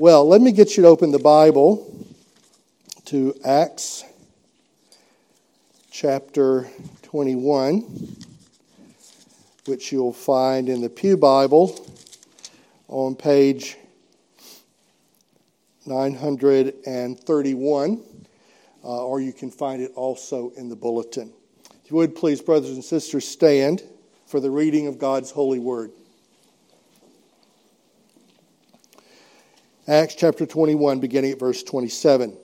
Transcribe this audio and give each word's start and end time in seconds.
Well, 0.00 0.28
let 0.28 0.40
me 0.40 0.52
get 0.52 0.76
you 0.76 0.84
to 0.84 0.88
open 0.88 1.10
the 1.10 1.18
Bible 1.18 1.92
to 3.06 3.34
Acts 3.44 4.04
chapter 5.90 6.70
21, 7.02 7.80
which 9.66 9.90
you'll 9.90 10.12
find 10.12 10.68
in 10.68 10.82
the 10.82 10.88
Pew 10.88 11.16
Bible 11.16 11.84
on 12.86 13.16
page 13.16 13.76
931, 15.84 18.00
uh, 18.84 19.04
or 19.04 19.20
you 19.20 19.32
can 19.32 19.50
find 19.50 19.82
it 19.82 19.90
also 19.96 20.50
in 20.50 20.68
the 20.68 20.76
bulletin. 20.76 21.32
If 21.84 21.90
you 21.90 21.96
would, 21.96 22.14
please, 22.14 22.40
brothers 22.40 22.70
and 22.70 22.84
sisters, 22.84 23.26
stand 23.26 23.82
for 24.28 24.38
the 24.38 24.52
reading 24.52 24.86
of 24.86 25.00
God's 25.00 25.32
holy 25.32 25.58
word. 25.58 25.90
Acts 29.88 30.16
chapter 30.16 30.44
21, 30.44 31.00
beginning 31.00 31.32
at 31.32 31.38
verse 31.38 31.62
27. 31.62 32.36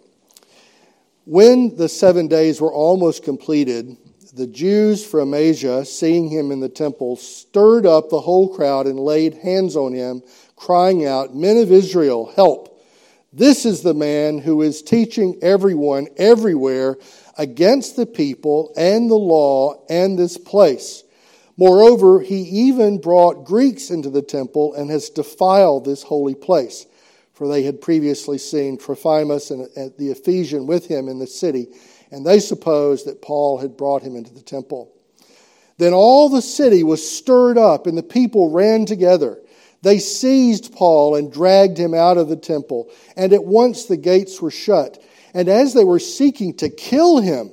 When 1.27 1.77
the 1.77 1.91
seven 1.91 2.27
days 2.27 2.59
were 2.59 2.73
almost 2.73 3.23
completed, 3.23 3.99
the 4.33 4.47
Jews 4.47 5.05
from 5.05 5.35
Asia, 5.35 5.85
seeing 5.85 6.31
him 6.31 6.51
in 6.51 6.61
the 6.61 6.71
temple, 6.71 7.17
stirred 7.17 7.85
up 7.85 8.09
the 8.09 8.23
whole 8.23 8.49
crowd 8.49 8.87
and 8.87 8.99
laid 8.99 9.35
hands 9.35 9.77
on 9.77 9.93
him, 9.93 10.23
crying 10.57 11.05
out, 11.05 11.37
Men 11.37 11.59
of 11.59 11.71
Israel, 11.71 12.33
help! 12.35 12.83
This 13.31 13.67
is 13.67 13.83
the 13.83 13.93
man 13.93 14.39
who 14.39 14.63
is 14.63 14.81
teaching 14.81 15.39
everyone 15.43 16.09
everywhere 16.17 16.97
against 17.37 17.95
the 17.97 18.07
people 18.07 18.73
and 18.75 19.11
the 19.11 19.17
law 19.17 19.85
and 19.91 20.19
this 20.19 20.39
place. 20.39 21.05
Moreover, 21.59 22.21
he 22.21 22.41
even 22.41 23.03
brought 23.03 23.45
Greeks 23.45 23.91
into 23.91 24.09
the 24.09 24.23
temple 24.23 24.73
and 24.73 24.89
has 24.89 25.11
defiled 25.11 25.85
this 25.85 26.05
holy 26.05 26.35
place 26.35 26.87
for 27.35 27.49
they 27.49 27.65
had 27.65 27.81
previously 27.81 28.39
seen 28.39 28.79
Trophimus 28.79 29.51
and 29.51 29.69
the 29.99 30.11
Ephesian 30.11 30.67
with 30.67 30.87
him 30.87 31.09
in 31.09 31.19
the 31.19 31.27
city, 31.27 31.69
and 32.11 32.25
they 32.25 32.39
supposed 32.39 33.07
that 33.07 33.21
Paul 33.21 33.59
had 33.59 33.77
brought 33.77 34.03
him 34.03 34.17
into 34.17 34.33
the 34.33 34.41
temple. 34.41 34.93
Then 35.77 35.93
all 35.93 36.29
the 36.29 36.43
city 36.43 36.85
was 36.85 37.09
stirred 37.09 37.59
up, 37.59 37.87
and 37.87 37.99
the 37.99 38.03
people 38.03 38.51
ran 38.51 38.87
together. 38.87 39.41
They 39.83 39.99
seized 39.99 40.73
Paul 40.73 41.17
and 41.17 41.33
dragged 41.33 41.77
him 41.77 41.93
out 41.93 42.17
of 42.17 42.29
the 42.29 42.37
temple, 42.37 42.91
and 43.17 43.33
at 43.33 43.45
once 43.45 43.85
the 43.85 43.97
gates 43.97 44.41
were 44.41 44.53
shut. 44.53 45.03
And 45.35 45.49
as 45.49 45.75
they 45.75 45.85
were 45.85 45.99
seeking 45.99 46.55
to 46.59 46.71
kill 46.71 47.19
him, 47.19 47.51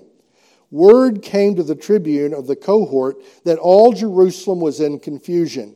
word 0.70 1.24
came 1.24 1.56
to 1.56 1.64
the 1.64 1.76
tribune 1.76 2.34
of 2.34 2.46
the 2.46 2.56
cohort 2.56 3.18
that 3.44 3.58
all 3.58 3.92
Jerusalem 3.92 4.60
was 4.60 4.80
in 4.80 5.00
confusion. 5.00 5.76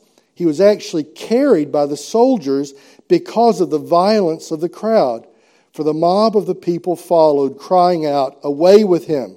he 0.41 0.47
was 0.47 0.59
actually 0.59 1.03
carried 1.03 1.71
by 1.71 1.85
the 1.85 1.95
soldiers 1.95 2.73
because 3.07 3.61
of 3.61 3.69
the 3.69 3.77
violence 3.77 4.49
of 4.49 4.59
the 4.59 4.69
crowd. 4.69 5.27
For 5.71 5.83
the 5.83 5.93
mob 5.93 6.35
of 6.35 6.47
the 6.47 6.55
people 6.55 6.95
followed, 6.95 7.59
crying 7.59 8.07
out, 8.07 8.39
Away 8.41 8.83
with 8.83 9.05
him! 9.05 9.35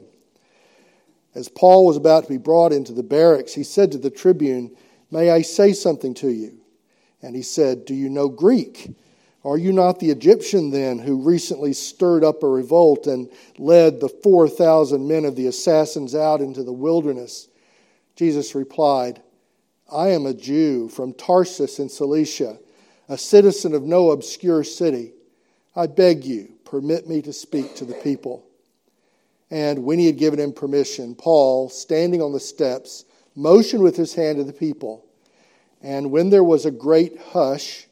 As 1.35 1.51
Paul 1.51 1.85
was 1.85 1.99
about 1.99 2.23
to 2.23 2.31
be 2.31 2.39
brought 2.39 2.73
into 2.73 2.95
the 2.95 3.03
barracks, 3.03 3.53
he 3.53 3.65
said 3.65 3.93
to 3.93 3.99
the 3.99 4.09
tribune, 4.09 4.75
May 5.11 5.31
I 5.31 5.43
say 5.43 5.75
something 5.75 6.15
to 6.15 6.31
you? 6.31 6.59
And 7.21 7.37
he 7.37 7.43
said, 7.43 7.85
Do 7.85 7.93
you 7.93 8.09
know 8.09 8.31
Greek? 8.31 8.97
Are 9.45 9.59
you 9.59 9.75
not 9.75 9.99
the 9.99 10.11
Egyptian 10.11 10.71
then 10.71 10.99
who 10.99 11.21
recently 11.21 11.75
stirred 11.75 12.25
up 12.25 12.43
a 12.43 12.49
revolt 12.49 13.07
and 13.07 13.29
led 13.59 14.01
the 14.01 14.09
4,000 14.09 15.07
men 15.07 15.27
of 15.27 15.37
the 15.37 15.49
assassins 15.49 16.15
out 16.15 16.41
into 16.41 16.63
the 16.63 16.73
wilderness? 16.73 17.49
Jesus 18.17 18.55
replied, 18.55 19.21
I 19.91 20.09
am 20.09 20.27
a 20.27 20.35
Jew 20.35 20.89
from 20.89 21.13
Tarsus 21.13 21.79
in 21.79 21.89
Cilicia, 21.89 22.59
a 23.09 23.19
citizen 23.19 23.75
of 23.75 23.83
no 23.83 24.11
obscure 24.11 24.65
city. 24.65 25.13
I 25.77 25.87
beg 25.87 26.25
you, 26.25 26.55
permit 26.65 27.09
me 27.09 27.23
to 27.23 27.33
speak 27.33 27.75
to 27.77 27.85
the 27.85 27.95
people. 27.95 28.47
And 29.51 29.85
when 29.85 29.99
he 29.99 30.07
had 30.07 30.19
given 30.19 30.41
him 30.41 30.53
permission, 30.53 31.15
Paul, 31.15 31.69
standing 31.69 32.23
on 32.23 32.33
the 32.33 32.41
steps, 32.41 33.05
motioned 33.35 33.83
with 33.83 33.97
his 33.97 34.15
hand 34.15 34.39
to 34.39 34.45
the 34.45 34.53
people. 34.53 35.05
And 35.83 36.11
when 36.11 36.31
there 36.31 36.45
was 36.45 36.65
a 36.65 36.71
great 36.71 37.19
hush, 37.19 37.87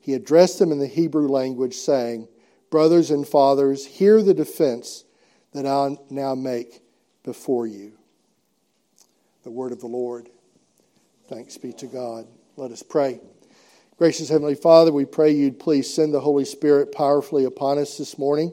he 0.00 0.14
addressed 0.14 0.58
them 0.58 0.70
in 0.70 0.78
the 0.78 0.86
Hebrew 0.86 1.28
language, 1.28 1.74
saying, 1.74 2.28
Brothers 2.70 3.10
and 3.10 3.26
fathers, 3.26 3.86
hear 3.86 4.22
the 4.22 4.34
defense 4.34 5.04
that 5.52 5.66
I 5.66 5.96
now 6.10 6.34
make 6.34 6.82
before 7.22 7.66
you. 7.66 7.92
The 9.42 9.50
word 9.50 9.72
of 9.72 9.80
the 9.80 9.86
Lord. 9.86 10.28
Thanks 11.28 11.56
be 11.56 11.72
to 11.74 11.86
God. 11.86 12.26
Let 12.56 12.70
us 12.70 12.82
pray. 12.82 13.18
Gracious 13.96 14.28
Heavenly 14.28 14.54
Father, 14.54 14.92
we 14.92 15.06
pray 15.06 15.30
you'd 15.30 15.58
please 15.58 15.92
send 15.92 16.12
the 16.12 16.20
Holy 16.20 16.44
Spirit 16.44 16.92
powerfully 16.92 17.44
upon 17.44 17.78
us 17.78 17.96
this 17.96 18.18
morning, 18.18 18.52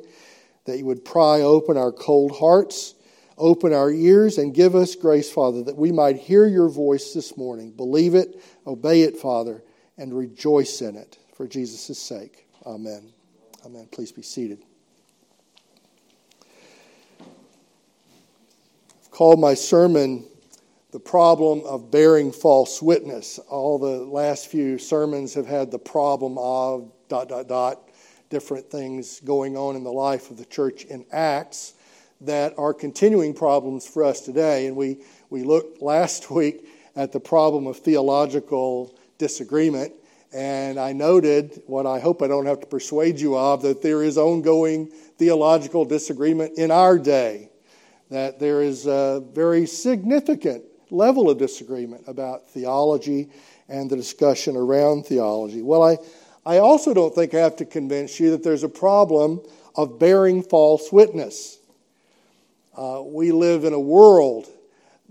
that 0.65 0.77
you 0.77 0.85
would 0.85 1.03
pry 1.03 1.41
open 1.41 1.75
our 1.75 1.91
cold 1.91 2.31
hearts, 2.31 2.95
open 3.37 3.73
our 3.73 3.91
ears, 3.91 4.37
and 4.37 4.53
give 4.53 4.73
us 4.73 4.95
grace, 4.95 5.29
Father, 5.29 5.63
that 5.63 5.75
we 5.75 5.91
might 5.91 6.15
hear 6.15 6.45
your 6.45 6.69
voice 6.69 7.13
this 7.13 7.35
morning. 7.35 7.71
Believe 7.71 8.15
it, 8.15 8.41
obey 8.65 9.01
it, 9.01 9.17
Father, 9.17 9.61
and 9.97 10.17
rejoice 10.17 10.81
in 10.81 10.95
it 10.95 11.17
for 11.35 11.47
Jesus' 11.47 11.99
sake. 11.99 12.47
Amen. 12.65 13.11
Amen. 13.65 13.89
Please 13.91 14.13
be 14.13 14.21
seated. 14.21 14.63
I've 17.19 19.11
called 19.11 19.41
my 19.41 19.55
sermon 19.55 20.25
the 20.91 20.99
problem 20.99 21.61
of 21.65 21.89
bearing 21.89 22.31
false 22.31 22.81
witness. 22.81 23.39
All 23.49 23.79
the 23.79 24.03
last 24.05 24.47
few 24.47 24.77
sermons 24.77 25.33
have 25.35 25.47
had 25.47 25.71
the 25.71 25.79
problem 25.79 26.37
of 26.37 26.91
dot, 27.07 27.29
dot, 27.29 27.47
dot, 27.47 27.89
different 28.29 28.69
things 28.69 29.21
going 29.21 29.55
on 29.55 29.75
in 29.75 29.83
the 29.83 29.91
life 29.91 30.31
of 30.31 30.37
the 30.37 30.45
church 30.45 30.83
in 30.85 31.05
Acts 31.11 31.73
that 32.19 32.53
are 32.57 32.73
continuing 32.73 33.33
problems 33.33 33.87
for 33.87 34.03
us 34.03 34.21
today. 34.21 34.67
And 34.67 34.75
we, 34.75 34.97
we 35.29 35.43
looked 35.43 35.81
last 35.81 36.29
week 36.31 36.67
at 36.95 37.13
the 37.13 37.19
problem 37.19 37.67
of 37.67 37.77
theological 37.77 38.93
disagreement. 39.17 39.93
And 40.33 40.77
I 40.77 40.91
noted 40.91 41.61
what 41.67 41.85
I 41.85 41.99
hope 41.99 42.21
I 42.21 42.27
don't 42.27 42.45
have 42.45 42.59
to 42.61 42.67
persuade 42.67 43.19
you 43.19 43.37
of 43.37 43.61
that 43.61 43.81
there 43.81 44.03
is 44.03 44.17
ongoing 44.17 44.87
theological 45.17 45.85
disagreement 45.85 46.57
in 46.57 46.69
our 46.71 46.97
day, 46.97 47.49
that 48.09 48.39
there 48.39 48.61
is 48.61 48.87
a 48.87 49.23
very 49.33 49.65
significant 49.65 50.63
level 50.91 51.29
of 51.29 51.39
disagreement 51.39 52.03
about 52.07 52.49
theology 52.49 53.29
and 53.67 53.89
the 53.89 53.95
discussion 53.95 54.55
around 54.55 55.05
theology. 55.05 55.61
Well, 55.61 55.81
I, 55.81 55.97
I 56.45 56.59
also 56.59 56.93
don't 56.93 57.15
think 57.15 57.33
I 57.33 57.39
have 57.39 57.55
to 57.57 57.65
convince 57.65 58.19
you 58.19 58.31
that 58.31 58.43
there's 58.43 58.63
a 58.63 58.69
problem 58.69 59.41
of 59.75 59.97
bearing 59.97 60.43
false 60.43 60.91
witness. 60.91 61.57
Uh, 62.77 63.01
we 63.03 63.31
live 63.31 63.63
in 63.63 63.73
a 63.73 63.79
world 63.79 64.47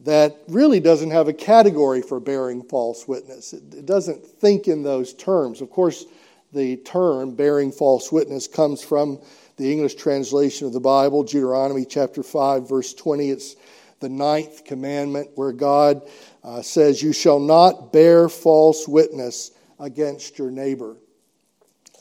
that 0.04 0.36
really 0.48 0.80
doesn't 0.80 1.10
have 1.10 1.28
a 1.28 1.32
category 1.32 2.02
for 2.02 2.20
bearing 2.20 2.62
false 2.62 3.06
witness. 3.08 3.52
It, 3.52 3.62
it 3.74 3.86
doesn't 3.86 4.24
think 4.24 4.68
in 4.68 4.82
those 4.82 5.12
terms. 5.14 5.60
Of 5.60 5.70
course, 5.70 6.06
the 6.52 6.76
term 6.78 7.34
bearing 7.34 7.70
false 7.70 8.10
witness 8.10 8.46
comes 8.46 8.82
from 8.82 9.20
the 9.56 9.70
English 9.70 9.96
translation 9.96 10.66
of 10.66 10.72
the 10.72 10.80
Bible, 10.80 11.22
Deuteronomy 11.22 11.84
chapter 11.84 12.22
5, 12.22 12.68
verse 12.68 12.94
20. 12.94 13.30
It's 13.30 13.56
the 14.00 14.08
ninth 14.08 14.64
commandment, 14.64 15.30
where 15.34 15.52
God 15.52 16.02
uh, 16.42 16.62
says, 16.62 17.02
You 17.02 17.12
shall 17.12 17.38
not 17.38 17.92
bear 17.92 18.28
false 18.28 18.88
witness 18.88 19.52
against 19.78 20.38
your 20.38 20.50
neighbor. 20.50 20.96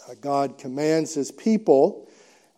Uh, 0.08 0.16
God 0.20 0.58
commands 0.58 1.14
his 1.14 1.32
people 1.32 2.10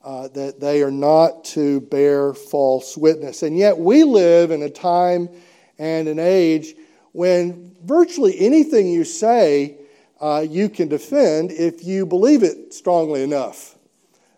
uh, 0.03 0.27
that 0.29 0.59
they 0.59 0.81
are 0.81 0.91
not 0.91 1.43
to 1.43 1.81
bear 1.81 2.33
false 2.33 2.97
witness. 2.97 3.43
And 3.43 3.57
yet 3.57 3.77
we 3.77 4.03
live 4.03 4.51
in 4.51 4.63
a 4.63 4.69
time 4.69 5.29
and 5.77 6.07
an 6.07 6.19
age 6.19 6.75
when 7.11 7.75
virtually 7.83 8.39
anything 8.39 8.87
you 8.87 9.03
say 9.03 9.77
uh, 10.19 10.45
you 10.47 10.69
can 10.69 10.87
defend 10.87 11.51
if 11.51 11.83
you 11.83 12.05
believe 12.05 12.43
it 12.43 12.73
strongly 12.73 13.23
enough. 13.23 13.75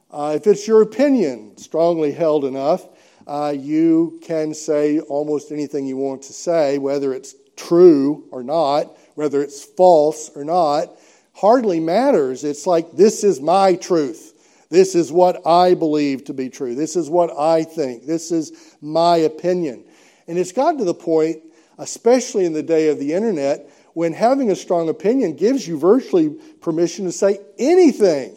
Uh, 0.10 0.34
if 0.36 0.48
it's 0.48 0.68
your 0.68 0.82
opinion 0.82 1.58
strongly 1.58 2.12
held 2.12 2.46
enough, 2.46 2.88
uh, 3.28 3.54
you 3.58 4.20
can 4.24 4.54
say 4.54 5.00
almost 5.00 5.52
anything 5.52 5.86
you 5.86 5.98
want 5.98 6.24
to 6.24 6.34
say, 6.34 6.78
whether 6.78 7.14
it's 7.14 7.36
true 7.56 8.26
or 8.32 8.44
not, 8.44 8.98
whether 9.16 9.42
it's 9.42 9.64
false 9.64 10.30
or 10.36 10.44
not, 10.44 10.90
hardly 11.34 11.80
matters. 11.80 12.44
It's 12.44 12.68
like, 12.68 12.92
this 12.92 13.24
is 13.24 13.42
my 13.42 13.76
truth. 13.76 14.32
This 14.70 14.96
is 14.96 15.12
what 15.12 15.46
I 15.46 15.76
believe 15.76 16.26
to 16.26 16.34
be 16.34 16.50
true. 16.50 16.76
This 16.76 16.96
is 16.96 17.10
what 17.10 17.32
I 17.38 17.64
think. 17.64 18.06
This 18.06 18.32
is 18.32 18.76
my 18.82 19.18
opinion. 19.18 19.84
And 20.28 20.38
it's 20.38 20.52
gotten 20.52 20.80
to 20.80 20.86
the 20.86 20.94
point, 20.94 21.44
especially 21.78 22.46
in 22.46 22.54
the 22.54 22.64
day 22.64 22.90
of 22.90 22.98
the 22.98 23.14
internet, 23.14 23.70
when 23.94 24.14
having 24.14 24.50
a 24.50 24.56
strong 24.56 24.90
opinion 24.90 25.36
gives 25.36 25.68
you 25.68 25.78
virtually 25.78 26.36
permission 26.62 27.06
to 27.06 27.12
say 27.12 27.40
anything. 27.60 28.36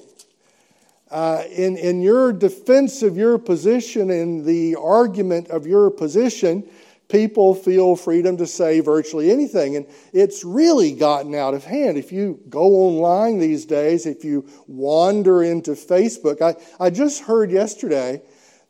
Uh, 1.10 1.44
in, 1.52 1.76
in 1.76 2.02
your 2.02 2.32
defense 2.32 3.02
of 3.02 3.16
your 3.16 3.38
position, 3.38 4.10
in 4.10 4.44
the 4.44 4.74
argument 4.74 5.48
of 5.48 5.66
your 5.66 5.90
position, 5.90 6.68
people 7.08 7.54
feel 7.54 7.94
freedom 7.94 8.36
to 8.36 8.46
say 8.46 8.80
virtually 8.80 9.30
anything. 9.30 9.76
And 9.76 9.86
it's 10.12 10.44
really 10.44 10.92
gotten 10.92 11.34
out 11.34 11.54
of 11.54 11.64
hand. 11.64 11.96
If 11.96 12.10
you 12.10 12.40
go 12.48 12.62
online 12.62 13.38
these 13.38 13.66
days, 13.66 14.06
if 14.06 14.24
you 14.24 14.48
wander 14.66 15.42
into 15.42 15.72
Facebook, 15.72 16.42
I, 16.42 16.56
I 16.84 16.90
just 16.90 17.22
heard 17.22 17.50
yesterday 17.50 18.22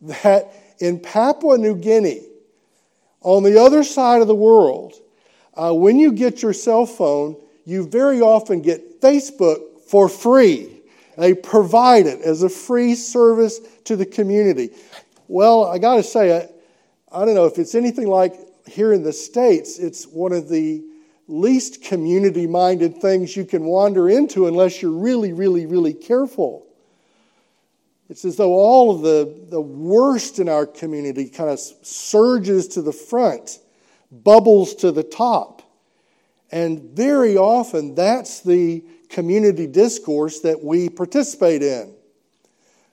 that 0.02 0.52
in 0.78 1.00
Papua 1.00 1.56
New 1.56 1.76
Guinea, 1.76 2.22
on 3.22 3.42
the 3.42 3.60
other 3.60 3.82
side 3.82 4.20
of 4.20 4.28
the 4.28 4.34
world, 4.34 4.94
uh, 5.54 5.72
when 5.72 5.98
you 5.98 6.12
get 6.12 6.42
your 6.42 6.52
cell 6.52 6.84
phone, 6.84 7.36
you 7.64 7.88
very 7.88 8.20
often 8.20 8.60
get 8.60 9.00
Facebook 9.00 9.80
for 9.88 10.08
free. 10.08 10.75
They 11.16 11.34
provide 11.34 12.06
it 12.06 12.20
as 12.20 12.42
a 12.42 12.48
free 12.48 12.94
service 12.94 13.60
to 13.84 13.96
the 13.96 14.06
community. 14.06 14.70
Well, 15.28 15.64
I 15.64 15.78
got 15.78 15.96
to 15.96 16.02
say, 16.02 16.36
I, 16.36 16.48
I 17.10 17.24
don't 17.24 17.34
know 17.34 17.46
if 17.46 17.58
it's 17.58 17.74
anything 17.74 18.06
like 18.06 18.34
here 18.66 18.92
in 18.92 19.02
the 19.02 19.12
States, 19.12 19.78
it's 19.78 20.06
one 20.06 20.32
of 20.32 20.48
the 20.48 20.84
least 21.28 21.82
community 21.82 22.46
minded 22.46 23.00
things 23.00 23.36
you 23.36 23.44
can 23.44 23.64
wander 23.64 24.08
into 24.08 24.46
unless 24.46 24.82
you're 24.82 24.92
really, 24.92 25.32
really, 25.32 25.66
really 25.66 25.94
careful. 25.94 26.66
It's 28.08 28.24
as 28.24 28.36
though 28.36 28.52
all 28.52 28.94
of 28.94 29.02
the, 29.02 29.46
the 29.48 29.60
worst 29.60 30.38
in 30.38 30.48
our 30.48 30.66
community 30.66 31.28
kind 31.28 31.50
of 31.50 31.58
surges 31.58 32.68
to 32.68 32.82
the 32.82 32.92
front, 32.92 33.58
bubbles 34.12 34.74
to 34.76 34.92
the 34.92 35.02
top. 35.02 35.62
And 36.52 36.80
very 36.80 37.36
often, 37.36 37.96
that's 37.96 38.40
the 38.40 38.84
community 39.08 39.66
discourse 39.66 40.40
that 40.40 40.62
we 40.62 40.88
participate 40.88 41.62
in. 41.62 41.94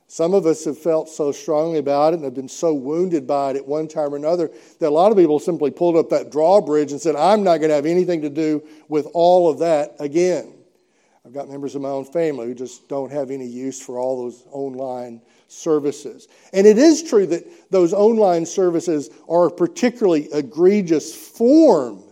Some 0.07 0.35
of 0.35 0.45
us 0.45 0.65
have 0.65 0.77
felt 0.77 1.09
so 1.09 1.31
strongly 1.31 1.79
about 1.79 2.13
it 2.13 2.17
and 2.17 2.23
have 2.25 2.35
been 2.35 2.47
so 2.47 2.71
wounded 2.73 3.25
by 3.25 3.51
it 3.51 3.55
at 3.55 3.67
one 3.67 3.87
time 3.87 4.13
or 4.13 4.15
another 4.15 4.51
that 4.79 4.89
a 4.89 4.91
lot 4.91 5.11
of 5.11 5.17
people 5.17 5.39
simply 5.39 5.71
pulled 5.71 5.95
up 5.95 6.09
that 6.09 6.31
drawbridge 6.31 6.91
and 6.91 7.01
said, 7.01 7.15
I'm 7.15 7.43
not 7.43 7.57
going 7.57 7.69
to 7.69 7.75
have 7.75 7.87
anything 7.87 8.21
to 8.21 8.29
do 8.29 8.61
with 8.89 9.07
all 9.13 9.49
of 9.49 9.59
that 9.59 9.95
again. 9.99 10.53
I've 11.25 11.33
got 11.33 11.49
members 11.49 11.73
of 11.73 11.81
my 11.81 11.89
own 11.89 12.05
family 12.05 12.45
who 12.47 12.53
just 12.53 12.87
don't 12.89 13.11
have 13.11 13.31
any 13.31 13.47
use 13.47 13.81
for 13.81 13.97
all 13.97 14.23
those 14.23 14.43
online 14.51 15.21
services. 15.47 16.27
And 16.51 16.67
it 16.67 16.77
is 16.77 17.01
true 17.01 17.25
that 17.27 17.71
those 17.71 17.93
online 17.93 18.45
services 18.45 19.09
are 19.29 19.47
a 19.47 19.51
particularly 19.51 20.27
egregious 20.33 21.15
form 21.15 22.03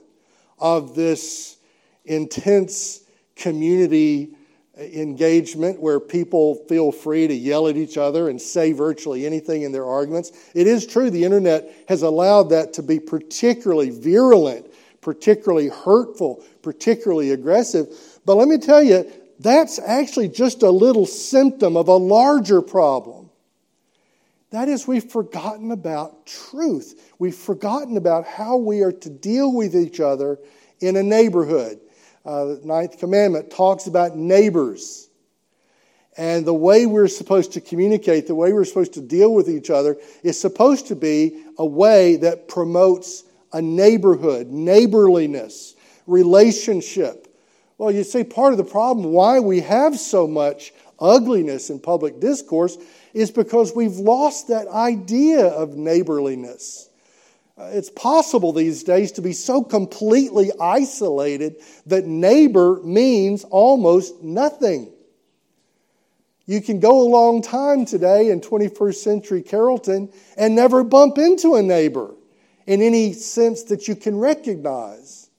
of 0.58 0.96
this 0.96 1.58
intense 2.06 3.01
community 3.42 4.36
engagement 4.78 5.82
where 5.82 6.00
people 6.00 6.56
feel 6.70 6.92
free 6.92 7.28
to 7.28 7.34
yell 7.34 7.68
at 7.68 7.76
each 7.76 7.98
other 7.98 8.30
and 8.30 8.42
say 8.42 8.72
virtually 8.72 9.26
anything 9.26 9.64
in 9.64 9.72
their 9.72 9.86
arguments. 9.86 10.32
It 10.54 10.68
is 10.68 10.86
true 10.88 11.10
the 11.10 11.26
internet 11.26 11.72
has 11.88 12.04
allowed 12.04 12.50
that 12.50 12.74
to 12.74 12.84
be 12.84 13.00
particularly 13.00 13.90
virulent, 13.90 14.72
particularly 15.02 15.68
hurtful, 15.68 16.44
particularly 16.62 17.32
aggressive. 17.32 17.88
But 18.26 18.36
let 18.36 18.48
me 18.48 18.58
tell 18.58 18.82
you, 18.82 19.12
that's 19.40 19.80
actually 19.80 20.30
just 20.30 20.64
a 20.64 20.70
little 20.70 21.06
symptom 21.06 21.76
of 21.76 21.88
a 21.88 21.98
larger 21.98 22.62
problem. 22.62 23.30
That 24.52 24.68
is, 24.68 24.88
we've 24.88 25.10
forgotten 25.10 25.72
about 25.72 26.26
truth. 26.26 27.14
We've 27.20 27.36
forgotten 27.36 27.98
about 27.98 28.26
how 28.26 28.58
we 28.58 28.82
are 28.82 28.92
to 28.92 29.10
deal 29.10 29.54
with 29.54 29.76
each 29.76 30.00
other 30.00 30.40
in 30.80 30.98
a 30.98 31.04
neighborhood 31.04 31.80
uh, 32.26 32.46
the 32.46 32.62
ninth 32.64 33.00
commandment 33.00 33.52
talks 33.52 33.88
about 33.88 34.16
neighbors. 34.16 35.10
And 36.18 36.46
the 36.46 36.54
way 36.54 36.86
we're 36.86 37.08
supposed 37.08 37.54
to 37.54 37.62
communicate, 37.62 38.28
the 38.28 38.36
way 38.36 38.52
we're 38.52 38.66
supposed 38.66 38.94
to 38.94 39.02
deal 39.02 39.34
with 39.34 39.50
each 39.50 39.70
other, 39.70 39.98
is 40.24 40.40
supposed 40.40 40.88
to 40.88 40.96
be 40.96 41.44
a 41.58 41.66
way 41.66 42.18
that 42.18 42.48
promotes 42.48 43.24
a 43.54 43.62
neighborhood, 43.62 44.48
neighborliness, 44.48 45.76
relationship. 46.08 47.28
Well, 47.78 47.92
you 47.92 48.04
see, 48.04 48.24
part 48.24 48.52
of 48.52 48.58
the 48.58 48.64
problem 48.64 49.12
why 49.12 49.40
we 49.40 49.62
have 49.62 49.98
so 49.98 50.28
much 50.28 50.74
ugliness 51.00 51.70
in 51.70 51.80
public 51.80 52.20
discourse 52.20 52.78
is 53.14 53.32
because 53.32 53.76
we've 53.76 53.98
lost 53.98 54.50
that 54.50 54.68
idea 54.68 55.48
of 55.48 55.76
neighborliness. 55.76 56.90
It's 57.74 57.90
possible 57.90 58.54
these 58.54 58.84
days 58.84 59.14
to 59.14 59.22
be 59.22 59.34
so 59.34 59.64
completely 59.64 60.52
isolated 60.60 61.58
that 61.86 62.06
neighbor 62.06 62.80
means 62.84 63.44
almost 63.44 64.22
nothing. 64.22 64.92
You 66.46 66.62
can 66.62 66.80
go 66.80 67.02
a 67.02 67.10
long 67.10 67.42
time 67.42 67.86
today 67.86 68.30
in 68.30 68.42
21st 68.42 68.96
century 68.96 69.42
Carrollton 69.42 70.12
and 70.38 70.56
never 70.56 70.84
bump 70.84 71.18
into 71.18 71.56
a 71.56 71.62
neighbor 71.62 72.14
in 72.66 72.82
any 72.82 73.14
sense 73.14 73.64
that 73.64 73.88
you 73.88 73.96
can 73.96 74.18
recognize. 74.18 75.30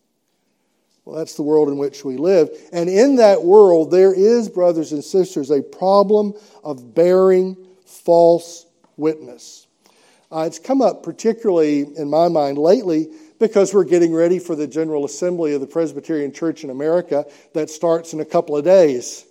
Well, 1.05 1.17
that's 1.17 1.35
the 1.35 1.43
world 1.43 1.69
in 1.69 1.79
which 1.79 2.05
we 2.05 2.17
live. 2.17 2.51
And 2.73 2.89
in 2.89 3.17
that 3.17 3.43
world, 3.43 3.91
there 3.91 4.15
is, 4.15 4.49
brothers 4.49 4.93
and 4.93 5.03
sisters, 5.03 5.51
a 5.51 5.61
problem 5.61 6.35
of 6.63 6.95
bearing 6.95 7.57
false 7.85 8.67
witness. 8.97 9.62
Uh, 10.32 10.44
it's 10.46 10.58
come 10.58 10.81
up 10.81 11.02
particularly 11.02 11.81
in 11.99 12.08
my 12.08 12.26
mind 12.26 12.56
lately 12.56 13.08
because 13.38 13.75
we're 13.75 13.84
getting 13.84 14.14
ready 14.14 14.38
for 14.38 14.56
the 14.56 14.67
General 14.67 15.05
Assembly 15.05 15.52
of 15.52 15.61
the 15.61 15.67
Presbyterian 15.67 16.32
Church 16.32 16.64
in 16.64 16.70
America 16.70 17.26
that 17.52 17.69
starts 17.69 18.14
in 18.14 18.20
a 18.20 18.25
couple 18.25 18.56
of 18.56 18.64
days. 18.64 19.26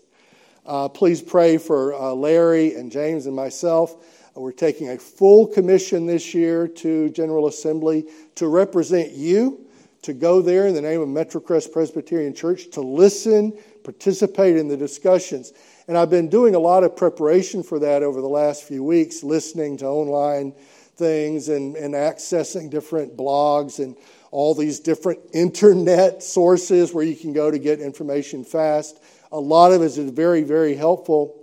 Uh, 0.63 0.87
please 0.87 1.19
pray 1.19 1.57
for 1.57 1.95
uh, 1.95 2.11
Larry 2.11 2.75
and 2.75 2.91
James 2.91 3.25
and 3.25 3.35
myself. 3.35 4.05
We're 4.35 4.51
taking 4.51 4.89
a 4.89 4.97
full 4.97 5.47
commission 5.47 6.05
this 6.05 6.35
year 6.35 6.67
to 6.67 7.09
General 7.09 7.47
Assembly 7.47 8.05
to 8.35 8.47
represent 8.47 9.11
you, 9.13 9.65
to 10.03 10.13
go 10.13 10.43
there 10.43 10.67
in 10.67 10.75
the 10.75 10.81
name 10.81 11.01
of 11.01 11.07
Metrocrest 11.07 11.73
Presbyterian 11.73 12.35
Church, 12.35 12.69
to 12.71 12.81
listen, 12.81 13.57
participate 13.83 14.55
in 14.55 14.67
the 14.67 14.77
discussions. 14.77 15.51
And 15.87 15.97
I've 15.97 16.11
been 16.11 16.29
doing 16.29 16.53
a 16.53 16.59
lot 16.59 16.83
of 16.83 16.95
preparation 16.95 17.63
for 17.63 17.79
that 17.79 18.03
over 18.03 18.21
the 18.21 18.29
last 18.29 18.63
few 18.63 18.83
weeks, 18.83 19.23
listening 19.23 19.77
to 19.77 19.87
online 19.87 20.53
things 20.95 21.49
and, 21.49 21.75
and 21.75 21.93
accessing 21.93 22.69
different 22.69 23.17
blogs 23.17 23.79
and 23.79 23.95
all 24.31 24.55
these 24.55 24.79
different 24.79 25.19
internet 25.33 26.23
sources 26.23 26.93
where 26.93 27.03
you 27.03 27.15
can 27.15 27.33
go 27.33 27.51
to 27.51 27.59
get 27.59 27.79
information 27.79 28.43
fast. 28.43 29.01
A 29.31 29.39
lot 29.39 29.71
of 29.71 29.81
it 29.81 29.85
is 29.85 29.97
very, 29.97 30.43
very 30.43 30.75
helpful. 30.75 31.37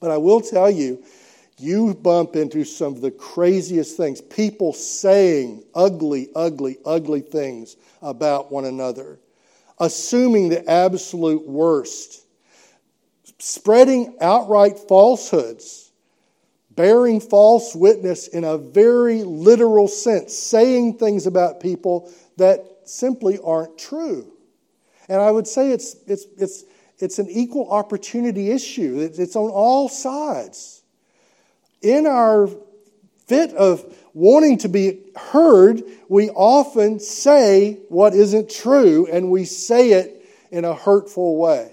But 0.00 0.10
I 0.10 0.16
will 0.16 0.40
tell 0.40 0.70
you, 0.70 1.02
you 1.58 1.94
bump 1.94 2.34
into 2.34 2.64
some 2.64 2.94
of 2.94 3.00
the 3.00 3.12
craziest 3.12 3.96
things. 3.96 4.20
People 4.20 4.72
saying 4.72 5.62
ugly, 5.74 6.28
ugly, 6.34 6.78
ugly 6.84 7.20
things 7.20 7.76
about 8.00 8.50
one 8.50 8.64
another, 8.64 9.20
assuming 9.78 10.48
the 10.48 10.68
absolute 10.68 11.46
worst, 11.46 12.26
spreading 13.38 14.16
outright 14.20 14.76
falsehoods 14.88 15.91
bearing 16.74 17.20
false 17.20 17.74
witness 17.74 18.28
in 18.28 18.44
a 18.44 18.58
very 18.58 19.22
literal 19.24 19.88
sense, 19.88 20.36
saying 20.36 20.98
things 20.98 21.26
about 21.26 21.60
people 21.60 22.10
that 22.36 22.64
simply 22.84 23.38
aren't 23.44 23.78
true. 23.78 24.32
And 25.08 25.20
I 25.20 25.30
would 25.30 25.46
say 25.46 25.70
it's, 25.70 25.96
it's, 26.06 26.26
it's, 26.38 26.64
it's 26.98 27.18
an 27.18 27.28
equal 27.30 27.70
opportunity 27.70 28.50
issue, 28.50 29.10
it's 29.12 29.36
on 29.36 29.50
all 29.50 29.88
sides. 29.88 30.82
In 31.82 32.06
our 32.06 32.48
fit 33.26 33.52
of 33.54 33.84
wanting 34.14 34.58
to 34.58 34.68
be 34.68 35.00
heard, 35.16 35.82
we 36.08 36.30
often 36.30 37.00
say 37.00 37.80
what 37.88 38.14
isn't 38.14 38.50
true 38.50 39.06
and 39.10 39.30
we 39.30 39.44
say 39.44 39.92
it 39.92 40.24
in 40.50 40.64
a 40.64 40.74
hurtful 40.74 41.36
way. 41.38 41.71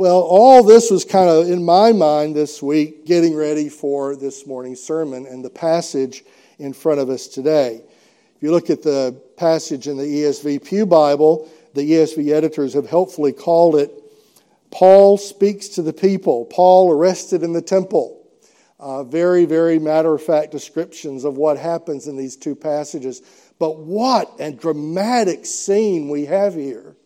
Well, 0.00 0.22
all 0.22 0.62
this 0.62 0.90
was 0.90 1.04
kind 1.04 1.28
of 1.28 1.50
in 1.50 1.62
my 1.62 1.92
mind 1.92 2.34
this 2.34 2.62
week, 2.62 3.04
getting 3.04 3.36
ready 3.36 3.68
for 3.68 4.16
this 4.16 4.46
morning's 4.46 4.82
sermon 4.82 5.26
and 5.26 5.44
the 5.44 5.50
passage 5.50 6.24
in 6.58 6.72
front 6.72 7.00
of 7.00 7.10
us 7.10 7.26
today. 7.26 7.82
If 8.34 8.42
you 8.42 8.50
look 8.50 8.70
at 8.70 8.82
the 8.82 9.20
passage 9.36 9.88
in 9.88 9.98
the 9.98 10.04
ESV 10.04 10.64
Pew 10.64 10.86
Bible, 10.86 11.50
the 11.74 11.82
ESV 11.82 12.32
editors 12.32 12.72
have 12.72 12.88
helpfully 12.88 13.34
called 13.34 13.76
it 13.76 13.92
Paul 14.70 15.18
speaks 15.18 15.68
to 15.68 15.82
the 15.82 15.92
people, 15.92 16.46
Paul 16.46 16.90
arrested 16.90 17.42
in 17.42 17.52
the 17.52 17.60
temple. 17.60 18.26
Uh, 18.78 19.04
very, 19.04 19.44
very 19.44 19.78
matter 19.78 20.14
of 20.14 20.22
fact 20.22 20.50
descriptions 20.50 21.24
of 21.24 21.36
what 21.36 21.58
happens 21.58 22.06
in 22.06 22.16
these 22.16 22.36
two 22.36 22.54
passages. 22.54 23.20
But 23.58 23.76
what 23.76 24.32
a 24.38 24.50
dramatic 24.50 25.44
scene 25.44 26.08
we 26.08 26.24
have 26.24 26.54
here 26.54 26.96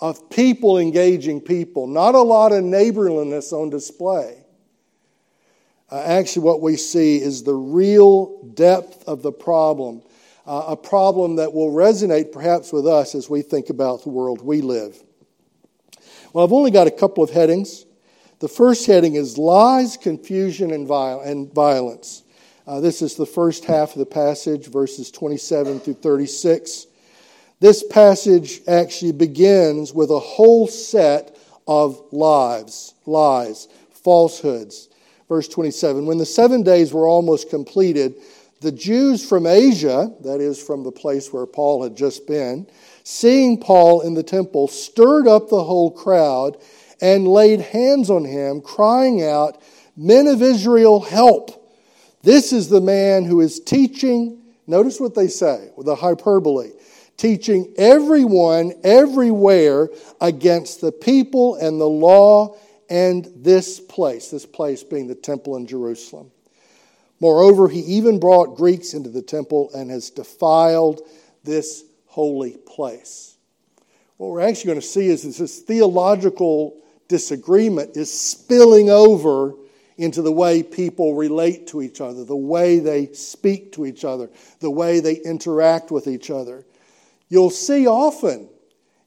of 0.00 0.30
people 0.30 0.78
engaging 0.78 1.40
people, 1.40 1.86
not 1.86 2.14
a 2.14 2.22
lot 2.22 2.52
of 2.52 2.62
neighborliness 2.62 3.52
on 3.52 3.70
display. 3.70 4.44
Uh, 5.90 6.02
actually, 6.04 6.42
what 6.44 6.60
we 6.60 6.76
see 6.76 7.16
is 7.16 7.42
the 7.42 7.54
real 7.54 8.42
depth 8.54 9.02
of 9.08 9.22
the 9.22 9.32
problem, 9.32 10.02
uh, 10.46 10.66
a 10.68 10.76
problem 10.76 11.36
that 11.36 11.52
will 11.52 11.72
resonate 11.72 12.30
perhaps 12.30 12.72
with 12.72 12.86
us 12.86 13.14
as 13.14 13.30
we 13.30 13.42
think 13.42 13.70
about 13.70 14.02
the 14.02 14.10
world 14.10 14.42
we 14.42 14.60
live. 14.60 15.02
Well, 16.32 16.44
I've 16.44 16.52
only 16.52 16.70
got 16.70 16.86
a 16.86 16.92
couple 16.92 17.24
of 17.24 17.30
headings. 17.30 17.86
The 18.40 18.48
first 18.48 18.86
heading 18.86 19.14
is 19.14 19.38
Lies, 19.38 19.96
Confusion, 19.96 20.72
and, 20.72 20.88
and 20.88 21.52
Violence. 21.52 22.22
Uh, 22.66 22.80
this 22.80 23.00
is 23.00 23.14
the 23.14 23.26
first 23.26 23.64
half 23.64 23.92
of 23.92 23.98
the 23.98 24.06
passage, 24.06 24.66
verses 24.66 25.10
27 25.10 25.80
through 25.80 25.94
36. 25.94 26.86
This 27.60 27.82
passage 27.82 28.60
actually 28.68 29.12
begins 29.12 29.92
with 29.92 30.10
a 30.10 30.18
whole 30.18 30.68
set 30.68 31.36
of 31.66 32.00
lies, 32.12 32.94
lies, 33.04 33.66
falsehoods. 33.90 34.88
Verse 35.28 35.48
27 35.48 36.06
When 36.06 36.18
the 36.18 36.26
seven 36.26 36.62
days 36.62 36.92
were 36.92 37.08
almost 37.08 37.50
completed, 37.50 38.14
the 38.60 38.72
Jews 38.72 39.28
from 39.28 39.46
Asia, 39.46 40.12
that 40.22 40.40
is, 40.40 40.62
from 40.62 40.82
the 40.82 40.92
place 40.92 41.32
where 41.32 41.46
Paul 41.46 41.82
had 41.82 41.96
just 41.96 42.26
been, 42.26 42.66
seeing 43.04 43.58
Paul 43.58 44.00
in 44.02 44.14
the 44.14 44.22
temple, 44.22 44.68
stirred 44.68 45.28
up 45.28 45.48
the 45.48 45.62
whole 45.62 45.90
crowd 45.90 46.56
and 47.00 47.28
laid 47.28 47.60
hands 47.60 48.10
on 48.10 48.24
him, 48.24 48.60
crying 48.60 49.22
out, 49.22 49.62
Men 49.96 50.28
of 50.28 50.42
Israel, 50.42 51.00
help! 51.00 51.72
This 52.22 52.52
is 52.52 52.68
the 52.68 52.80
man 52.80 53.24
who 53.24 53.40
is 53.40 53.60
teaching. 53.60 54.42
Notice 54.66 55.00
what 55.00 55.14
they 55.14 55.28
say 55.28 55.70
with 55.76 55.88
a 55.88 55.94
hyperbole 55.94 56.72
teaching 57.18 57.74
everyone 57.76 58.72
everywhere 58.82 59.90
against 60.20 60.80
the 60.80 60.92
people 60.92 61.56
and 61.56 61.78
the 61.78 61.84
law 61.84 62.56
and 62.88 63.30
this 63.36 63.78
place, 63.78 64.30
this 64.30 64.46
place 64.46 64.82
being 64.82 65.06
the 65.06 65.14
temple 65.14 65.56
in 65.56 65.66
Jerusalem. 65.66 66.30
Moreover, 67.20 67.68
he 67.68 67.80
even 67.80 68.18
brought 68.20 68.56
Greeks 68.56 68.94
into 68.94 69.10
the 69.10 69.20
temple 69.20 69.70
and 69.74 69.90
has 69.90 70.08
defiled 70.10 71.02
this 71.44 71.84
holy 72.06 72.56
place. 72.56 73.36
What 74.16 74.30
we're 74.30 74.40
actually 74.40 74.68
going 74.68 74.80
to 74.80 74.86
see 74.86 75.08
is 75.08 75.38
this 75.38 75.60
theological 75.60 76.80
disagreement 77.08 77.96
is 77.96 78.12
spilling 78.12 78.90
over 78.90 79.54
into 79.96 80.22
the 80.22 80.32
way 80.32 80.62
people 80.62 81.14
relate 81.14 81.66
to 81.68 81.82
each 81.82 82.00
other, 82.00 82.24
the 82.24 82.36
way 82.36 82.78
they 82.78 83.12
speak 83.12 83.72
to 83.72 83.84
each 83.84 84.04
other, 84.04 84.30
the 84.60 84.70
way 84.70 85.00
they 85.00 85.14
interact 85.14 85.90
with 85.90 86.06
each 86.06 86.30
other. 86.30 86.64
You'll 87.28 87.50
see 87.50 87.86
often 87.86 88.48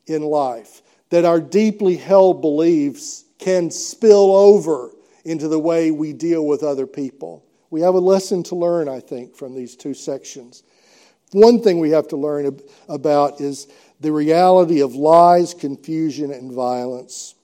in 0.06 0.22
life 0.22 0.82
that 1.10 1.26
our 1.26 1.42
deeply 1.42 1.98
held 1.98 2.42
beliefs 2.42 3.26
can 3.40 3.72
spill 3.72 4.36
over 4.36 4.92
into 5.26 5.48
the 5.48 5.60
way 5.60 5.92
we 5.92 6.14
deal 6.14 6.46
with 6.46 6.64
other 6.64 6.88
people. 6.88 7.46
We 7.70 7.82
have 7.82 7.96
a 7.96 8.00
lesson 8.00 8.44
to 8.44 8.56
learn, 8.56 8.88
I 8.90 9.00
think, 9.00 9.36
from 9.36 9.56
these 9.56 9.76
two 9.76 9.94
sections. 9.94 10.64
One 11.32 11.62
thing 11.62 11.80
we 11.80 11.92
have 11.92 12.08
to 12.10 12.18
learn 12.18 12.60
about 12.90 13.40
is 13.40 13.68
the 14.00 14.12
reality 14.12 14.82
of 14.82 14.96
lies, 14.96 15.54
confusion, 15.54 16.32
and 16.32 16.52
violence. 16.52 17.36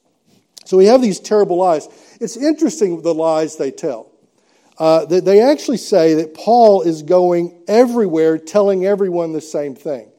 So 0.66 0.76
we 0.76 0.86
have 0.86 1.02
these 1.02 1.20
terrible 1.20 1.58
lies. 1.58 1.88
It's 2.20 2.36
interesting 2.36 3.02
the 3.02 3.14
lies 3.14 3.56
they 3.56 3.72
tell. 3.72 4.12
Uh, 4.78 5.06
they 5.06 5.42
actually 5.42 5.78
say 5.78 6.16
that 6.16 6.34
Paul 6.34 6.82
is 6.84 7.02
going 7.02 7.64
everywhere 7.68 8.38
telling 8.38 8.86
everyone 8.86 9.32
the 9.32 9.42
same 9.42 9.76
thing. 9.76 10.12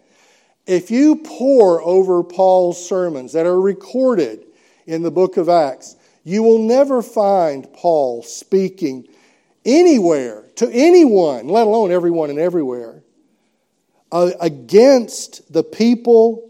If 0.69 0.91
you 0.91 1.17
pore 1.17 1.83
over 1.83 2.23
Paul's 2.23 2.87
sermons 2.87 3.33
that 3.33 3.47
are 3.47 3.59
recorded 3.59 4.45
in 4.87 5.01
the 5.01 5.11
book 5.11 5.39
of 5.39 5.49
Acts, 5.49 5.97
you 6.25 6.43
will 6.43 6.59
never 6.59 7.01
find 7.01 7.73
Paul 7.73 8.23
speaking 8.23 9.09
anywhere 9.65 10.45
to 10.57 10.71
anyone, 10.71 11.49
let 11.49 11.67
alone 11.67 11.91
everyone 11.91 12.29
and 12.29 12.39
everywhere, 12.39 13.03
uh, 14.13 14.33
against 14.43 15.51
the 15.51 15.65
people, 15.65 16.47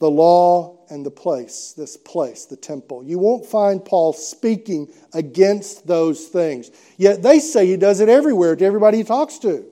the 0.00 0.10
law, 0.10 0.76
and 0.90 1.04
the 1.04 1.10
place, 1.10 1.72
this 1.78 1.96
place, 1.96 2.44
the 2.44 2.56
temple. 2.56 3.02
You 3.04 3.18
won't 3.18 3.46
find 3.46 3.82
Paul 3.82 4.12
speaking 4.12 4.88
against 5.14 5.86
those 5.86 6.26
things. 6.26 6.70
Yet 6.98 7.22
they 7.22 7.38
say 7.38 7.66
he 7.66 7.78
does 7.78 8.00
it 8.00 8.10
everywhere 8.10 8.54
to 8.54 8.64
everybody 8.66 8.98
he 8.98 9.04
talks 9.04 9.38
to. 9.38 9.64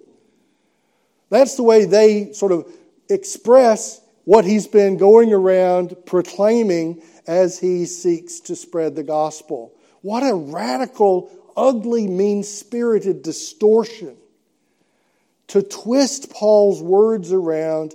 That's 1.28 1.56
the 1.56 1.62
way 1.62 1.84
they 1.84 2.32
sort 2.32 2.52
of 2.52 2.66
express 3.08 4.00
what 4.24 4.44
he's 4.44 4.66
been 4.66 4.96
going 4.96 5.32
around 5.32 5.96
proclaiming 6.06 7.02
as 7.26 7.58
he 7.58 7.86
seeks 7.86 8.40
to 8.40 8.56
spread 8.56 8.94
the 8.94 9.02
gospel. 9.02 9.74
What 10.02 10.22
a 10.22 10.34
radical, 10.34 11.30
ugly, 11.56 12.06
mean 12.06 12.42
spirited 12.42 13.22
distortion 13.22 14.16
to 15.48 15.62
twist 15.62 16.30
Paul's 16.30 16.82
words 16.82 17.32
around 17.32 17.94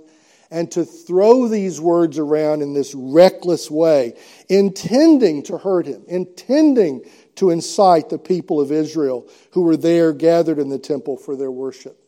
and 0.50 0.70
to 0.72 0.84
throw 0.84 1.46
these 1.46 1.80
words 1.80 2.18
around 2.18 2.62
in 2.62 2.72
this 2.72 2.94
reckless 2.94 3.70
way, 3.70 4.16
intending 4.48 5.44
to 5.44 5.58
hurt 5.58 5.86
him, 5.86 6.02
intending 6.08 7.04
to 7.36 7.50
incite 7.50 8.08
the 8.08 8.18
people 8.18 8.60
of 8.60 8.72
Israel 8.72 9.28
who 9.52 9.62
were 9.62 9.76
there 9.76 10.12
gathered 10.12 10.58
in 10.58 10.68
the 10.68 10.78
temple 10.78 11.16
for 11.16 11.36
their 11.36 11.52
worship. 11.52 11.99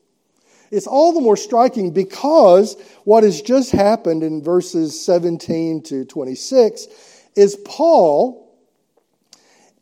It's 0.73 0.87
all 0.87 1.13
the 1.13 1.21
more 1.21 1.37
striking 1.37 1.93
because 1.93 2.77
what 3.05 3.25
has 3.25 3.43
just 3.43 3.73
happened 3.73 4.23
in 4.23 4.43
verses 4.43 4.99
17 5.05 5.83
to 5.83 6.07
26 6.07 6.87
is 7.37 7.57
Paul, 7.67 8.43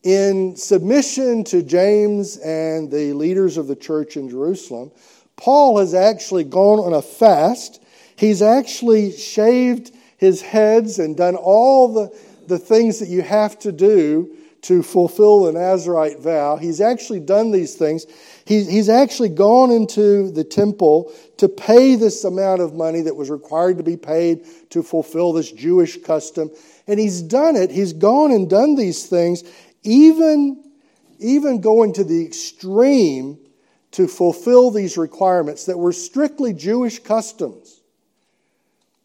in 0.02 0.56
submission 0.56 1.44
to 1.44 1.62
James 1.62 2.38
and 2.38 2.90
the 2.90 3.12
leaders 3.12 3.56
of 3.56 3.68
the 3.68 3.76
church 3.76 4.16
in 4.16 4.28
Jerusalem, 4.28 4.90
Paul 5.36 5.78
has 5.78 5.94
actually 5.94 6.44
gone 6.44 6.80
on 6.80 6.94
a 6.94 7.02
fast. 7.02 7.82
He's 8.16 8.42
actually 8.42 9.12
shaved 9.12 9.92
his 10.16 10.42
heads 10.42 10.98
and 10.98 11.16
done 11.16 11.36
all 11.36 11.92
the, 11.92 12.18
the 12.46 12.58
things 12.58 12.98
that 12.98 13.08
you 13.08 13.22
have 13.22 13.58
to 13.60 13.70
do 13.72 14.36
to 14.62 14.82
fulfill 14.82 15.44
the 15.44 15.52
Nazarite 15.52 16.18
vow. 16.20 16.56
He's 16.56 16.80
actually 16.80 17.20
done 17.20 17.50
these 17.50 17.74
things. 17.74 18.06
He, 18.50 18.64
he's 18.64 18.88
actually 18.88 19.28
gone 19.28 19.70
into 19.70 20.32
the 20.32 20.42
temple 20.42 21.12
to 21.36 21.48
pay 21.48 21.94
this 21.94 22.24
amount 22.24 22.60
of 22.60 22.74
money 22.74 23.00
that 23.02 23.14
was 23.14 23.30
required 23.30 23.78
to 23.78 23.84
be 23.84 23.96
paid 23.96 24.44
to 24.70 24.82
fulfill 24.82 25.32
this 25.32 25.52
Jewish 25.52 26.02
custom. 26.02 26.50
And 26.88 26.98
he's 26.98 27.22
done 27.22 27.54
it. 27.54 27.70
He's 27.70 27.92
gone 27.92 28.32
and 28.32 28.50
done 28.50 28.74
these 28.74 29.06
things, 29.06 29.44
even, 29.84 30.64
even 31.20 31.60
going 31.60 31.92
to 31.92 32.02
the 32.02 32.26
extreme 32.26 33.38
to 33.92 34.08
fulfill 34.08 34.72
these 34.72 34.98
requirements 34.98 35.66
that 35.66 35.78
were 35.78 35.92
strictly 35.92 36.52
Jewish 36.52 36.98
customs. 36.98 37.80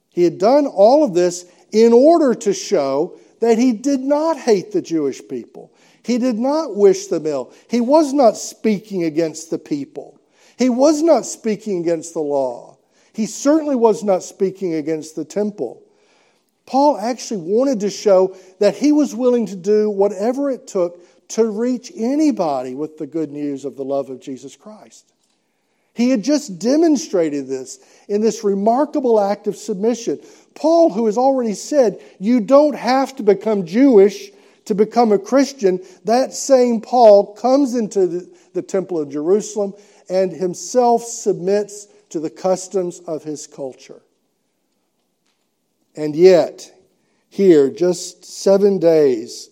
He 0.09 0.23
had 0.23 0.39
done 0.39 0.65
all 0.65 1.03
of 1.03 1.13
this 1.13 1.45
in 1.71 1.93
order 1.93 2.33
to 2.33 2.51
show 2.51 3.19
that 3.41 3.59
he 3.59 3.73
did 3.73 3.99
not 3.99 4.39
hate 4.39 4.71
the 4.71 4.81
Jewish 4.81 5.21
people. 5.27 5.71
He 6.05 6.19
did 6.19 6.37
not 6.37 6.75
wish 6.75 7.07
them 7.07 7.25
ill. 7.25 7.51
He 7.67 7.81
was 7.81 8.13
not 8.13 8.37
speaking 8.37 9.03
against 9.03 9.49
the 9.49 9.57
people. 9.57 10.19
He 10.55 10.69
was 10.69 11.01
not 11.01 11.25
speaking 11.25 11.79
against 11.79 12.13
the 12.13 12.19
law. 12.19 12.77
He 13.11 13.25
certainly 13.25 13.75
was 13.75 14.03
not 14.03 14.21
speaking 14.21 14.75
against 14.75 15.15
the 15.15 15.25
temple. 15.25 15.81
Paul 16.67 16.99
actually 16.99 17.41
wanted 17.51 17.79
to 17.79 17.89
show 17.89 18.35
that 18.59 18.75
he 18.75 18.91
was 18.91 19.15
willing 19.15 19.47
to 19.47 19.55
do 19.55 19.89
whatever 19.89 20.51
it 20.51 20.67
took 20.67 20.99
to 21.29 21.49
reach 21.49 21.91
anybody 21.95 22.75
with 22.75 22.99
the 22.99 23.07
good 23.07 23.31
news 23.31 23.65
of 23.65 23.75
the 23.75 23.83
love 23.83 24.11
of 24.11 24.21
Jesus 24.21 24.55
Christ. 24.55 25.11
He 25.95 26.11
had 26.11 26.23
just 26.23 26.59
demonstrated 26.59 27.47
this 27.47 27.79
in 28.07 28.21
this 28.21 28.43
remarkable 28.43 29.19
act 29.19 29.47
of 29.47 29.55
submission. 29.55 30.19
Paul, 30.53 30.91
who 30.91 31.07
has 31.07 31.17
already 31.17 31.55
said, 31.55 31.99
you 32.19 32.41
don't 32.41 32.75
have 32.75 33.15
to 33.15 33.23
become 33.23 33.65
Jewish 33.65 34.29
to 34.65 34.75
become 34.75 35.11
a 35.11 35.19
Christian, 35.19 35.79
that 36.03 36.33
same 36.33 36.81
Paul 36.81 37.33
comes 37.35 37.75
into 37.75 38.07
the, 38.07 38.37
the 38.53 38.61
temple 38.61 38.99
of 38.99 39.09
Jerusalem 39.09 39.73
and 40.09 40.31
himself 40.31 41.03
submits 41.03 41.87
to 42.09 42.19
the 42.19 42.29
customs 42.29 42.99
of 43.01 43.23
his 43.23 43.47
culture. 43.47 44.01
And 45.95 46.15
yet, 46.15 46.71
here, 47.29 47.69
just 47.69 48.25
seven 48.25 48.79
days 48.79 49.49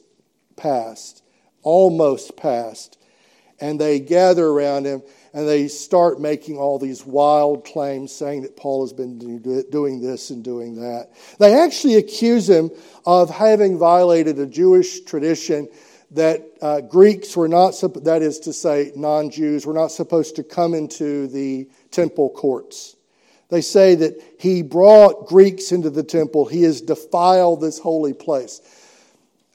passed, 0.55 1.24
almost 1.62 2.36
passed, 2.38 2.98
and 3.60 3.79
they 3.79 4.00
gather 4.00 4.48
around 4.48 4.86
him 4.86 5.03
and 5.34 5.48
they 5.48 5.68
start 5.68 6.22
making 6.22 6.58
all 6.58 6.78
these 6.78 7.06
wild 7.06 7.66
claims 7.66 8.12
saying 8.12 8.44
that 8.44 8.56
Paul 8.56 8.84
has 8.84 8.94
been 8.94 9.18
doing 9.18 10.00
this 10.00 10.30
and 10.30 10.44
doing 10.44 10.75
that. 10.75 11.10
They 11.40 11.56
actually 11.56 11.96
accuse 11.96 12.48
him 12.48 12.70
of 13.06 13.32
having 13.32 13.80
violated 13.80 14.38
a 14.38 14.46
Jewish 14.46 15.02
tradition 15.02 15.68
that 16.12 16.44
uh, 16.62 16.82
Greeks 16.82 17.36
were 17.36 17.48
not, 17.48 17.74
that 18.04 18.22
is 18.22 18.40
to 18.42 18.54
say, 18.54 18.92
non 18.96 19.32
Jews, 19.32 19.66
were 19.66 19.74
not 19.74 19.92
supposed 19.92 20.36
to 20.36 20.44
come 20.44 20.75
into 20.75 21.28
the 21.28 21.68
temple 21.90 22.30
courts. 22.30 22.96
They 23.50 23.62
say 23.62 23.96
that 23.96 24.22
he 24.40 24.62
brought 24.62 25.28
Greeks 25.28 25.72
into 25.72 25.90
the 25.90 26.04
temple, 26.04 26.46
he 26.46 26.63
has 26.63 26.82
defiled 26.82 27.62
this 27.62 27.80
holy 27.80 28.13
place. 28.13 28.62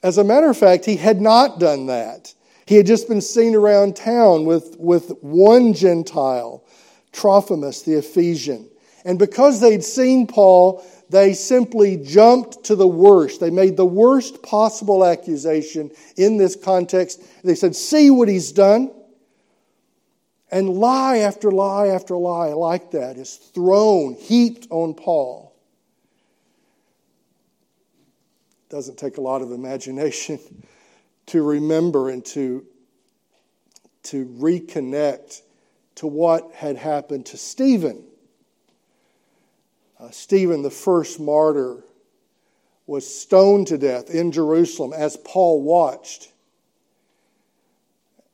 As 0.03 0.17
a 0.17 0.23
matter 0.23 0.49
of 0.49 0.57
fact, 0.57 0.85
he 0.85 0.95
had 0.95 1.21
not 1.21 1.59
done 1.59 1.87
that. 1.87 2.33
He 2.69 2.75
had 2.75 2.85
just 2.85 3.07
been 3.07 3.19
seen 3.19 3.55
around 3.55 3.95
town 3.95 4.45
with, 4.45 4.75
with 4.77 5.09
one 5.21 5.73
Gentile, 5.73 6.63
Trophimus 7.11 7.81
the 7.81 7.95
Ephesian. 7.95 8.69
And 9.03 9.17
because 9.17 9.59
they'd 9.59 9.83
seen 9.83 10.27
Paul, 10.27 10.85
they 11.09 11.33
simply 11.33 11.97
jumped 11.97 12.65
to 12.65 12.75
the 12.75 12.87
worst. 12.87 13.39
They 13.39 13.49
made 13.49 13.75
the 13.75 13.87
worst 13.87 14.43
possible 14.43 15.03
accusation 15.03 15.89
in 16.15 16.37
this 16.37 16.55
context. 16.55 17.23
They 17.43 17.55
said, 17.55 17.75
See 17.75 18.11
what 18.11 18.29
he's 18.29 18.51
done. 18.51 18.91
And 20.51 20.69
lie 20.69 21.17
after 21.17 21.49
lie 21.49 21.87
after 21.87 22.15
lie 22.17 22.49
like 22.49 22.91
that 22.91 23.17
is 23.17 23.33
thrown, 23.33 24.13
heaped 24.13 24.67
on 24.69 24.93
Paul. 24.93 25.55
Doesn't 28.69 28.99
take 28.99 29.17
a 29.17 29.21
lot 29.21 29.41
of 29.41 29.51
imagination 29.51 30.37
to 31.29 31.43
remember 31.43 32.09
and 32.09 32.25
to, 32.25 32.65
to 34.03 34.25
reconnect 34.25 35.41
to 35.95 36.07
what 36.07 36.51
had 36.53 36.77
happened 36.77 37.25
to 37.27 37.37
Stephen. 37.37 38.03
Uh, 39.99 40.09
Stephen, 40.11 40.61
the 40.61 40.71
first 40.71 41.19
martyr, 41.19 41.83
was 42.87 43.05
stoned 43.05 43.67
to 43.67 43.77
death 43.77 44.09
in 44.09 44.31
Jerusalem 44.31 44.93
as 44.93 45.17
Paul 45.17 45.61
watched. 45.61 46.31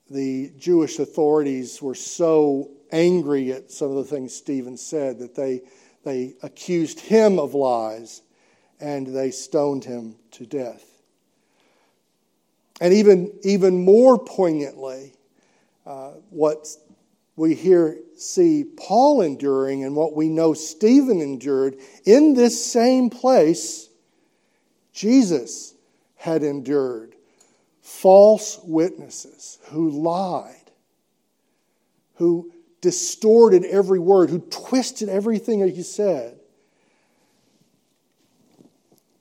The 0.10 0.52
Jewish 0.58 1.00
authorities 1.00 1.82
were 1.82 1.96
so 1.96 2.70
angry 2.92 3.52
at 3.52 3.72
some 3.72 3.90
of 3.90 3.96
the 3.96 4.04
things 4.04 4.34
Stephen 4.34 4.78
said 4.78 5.20
that 5.20 5.36
they, 5.36 5.62
they 6.04 6.36
accused 6.44 7.00
him 7.00 7.40
of 7.40 7.54
lies 7.54 8.22
and 8.80 9.08
they 9.08 9.32
stoned 9.32 9.84
him 9.84 10.16
to 10.32 10.46
death. 10.46 10.95
And 12.82 12.94
even, 12.94 13.32
even 13.44 13.84
more 13.84 14.20
poignantly, 14.20 15.14
uh, 15.86 16.12
what 16.30 16.68
we 17.36 17.56
here 17.56 18.00
see 18.18 18.64
Paul 18.64 19.22
enduring 19.22 19.84
and 19.84 19.96
what 19.96 20.16
we 20.16 20.30
know 20.30 20.54
Stephen 20.54 21.22
endured 21.22 21.78
in 22.06 22.34
this 22.34 22.66
same 22.66 23.10
place, 23.10 23.90
Jesus 24.94 25.74
had 26.16 26.44
endured 26.44 27.16
false 27.82 28.60
witnesses 28.64 29.60
who 29.66 29.90
lied, 29.90 30.72
who 32.16 32.52
distorted 32.82 33.64
every 33.66 34.00
word, 34.00 34.30
who 34.30 34.40
twisted 34.40 35.10
everything 35.10 35.60
that 35.60 35.74
he 35.74 35.84
said. 35.84 36.40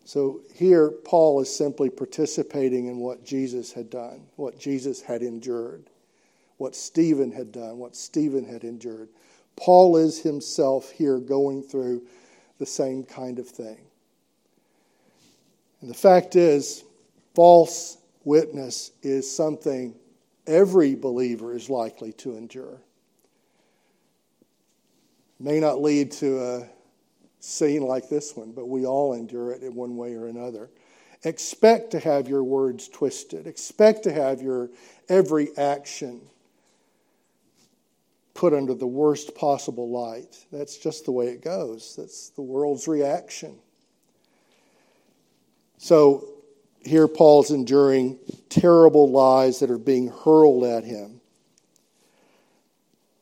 So 0.04 0.40
here, 0.54 0.90
Paul 0.90 1.40
is 1.40 1.54
simply 1.54 1.90
participating 1.90 2.86
in 2.86 2.98
what 2.98 3.24
Jesus 3.24 3.72
had 3.72 3.90
done, 3.90 4.28
what 4.36 4.56
Jesus 4.56 5.02
had 5.02 5.20
endured, 5.20 5.90
what 6.58 6.76
Stephen 6.76 7.32
had 7.32 7.50
done, 7.50 7.78
what 7.78 7.96
Stephen 7.96 8.44
had 8.44 8.62
endured. 8.62 9.08
Paul 9.56 9.96
is 9.96 10.22
himself 10.22 10.92
here 10.92 11.18
going 11.18 11.60
through 11.60 12.06
the 12.60 12.66
same 12.66 13.02
kind 13.02 13.40
of 13.40 13.48
thing. 13.48 13.78
And 15.80 15.90
the 15.90 15.94
fact 15.94 16.36
is, 16.36 16.84
false 17.34 17.98
witness 18.22 18.92
is 19.02 19.28
something 19.28 19.96
every 20.46 20.94
believer 20.94 21.52
is 21.56 21.68
likely 21.68 22.12
to 22.12 22.36
endure. 22.36 22.80
May 25.40 25.58
not 25.58 25.82
lead 25.82 26.12
to 26.12 26.40
a 26.40 26.68
scene 27.44 27.82
like 27.82 28.08
this 28.08 28.36
one, 28.36 28.52
but 28.52 28.68
we 28.68 28.86
all 28.86 29.14
endure 29.14 29.52
it 29.52 29.62
in 29.62 29.74
one 29.74 29.96
way 29.96 30.14
or 30.14 30.26
another. 30.26 30.70
Expect 31.24 31.90
to 31.92 32.00
have 32.00 32.28
your 32.28 32.44
words 32.44 32.88
twisted. 32.88 33.46
Expect 33.46 34.02
to 34.04 34.12
have 34.12 34.42
your 34.42 34.70
every 35.08 35.56
action 35.56 36.20
put 38.34 38.52
under 38.52 38.74
the 38.74 38.86
worst 38.86 39.34
possible 39.34 39.90
light. 39.90 40.44
That's 40.52 40.76
just 40.76 41.04
the 41.04 41.12
way 41.12 41.28
it 41.28 41.42
goes. 41.42 41.94
That's 41.96 42.30
the 42.30 42.42
world's 42.42 42.88
reaction. 42.88 43.58
So 45.78 46.28
here 46.84 47.08
Paul's 47.08 47.50
enduring 47.50 48.18
terrible 48.48 49.10
lies 49.10 49.60
that 49.60 49.70
are 49.70 49.78
being 49.78 50.08
hurled 50.08 50.64
at 50.64 50.84
him. 50.84 51.20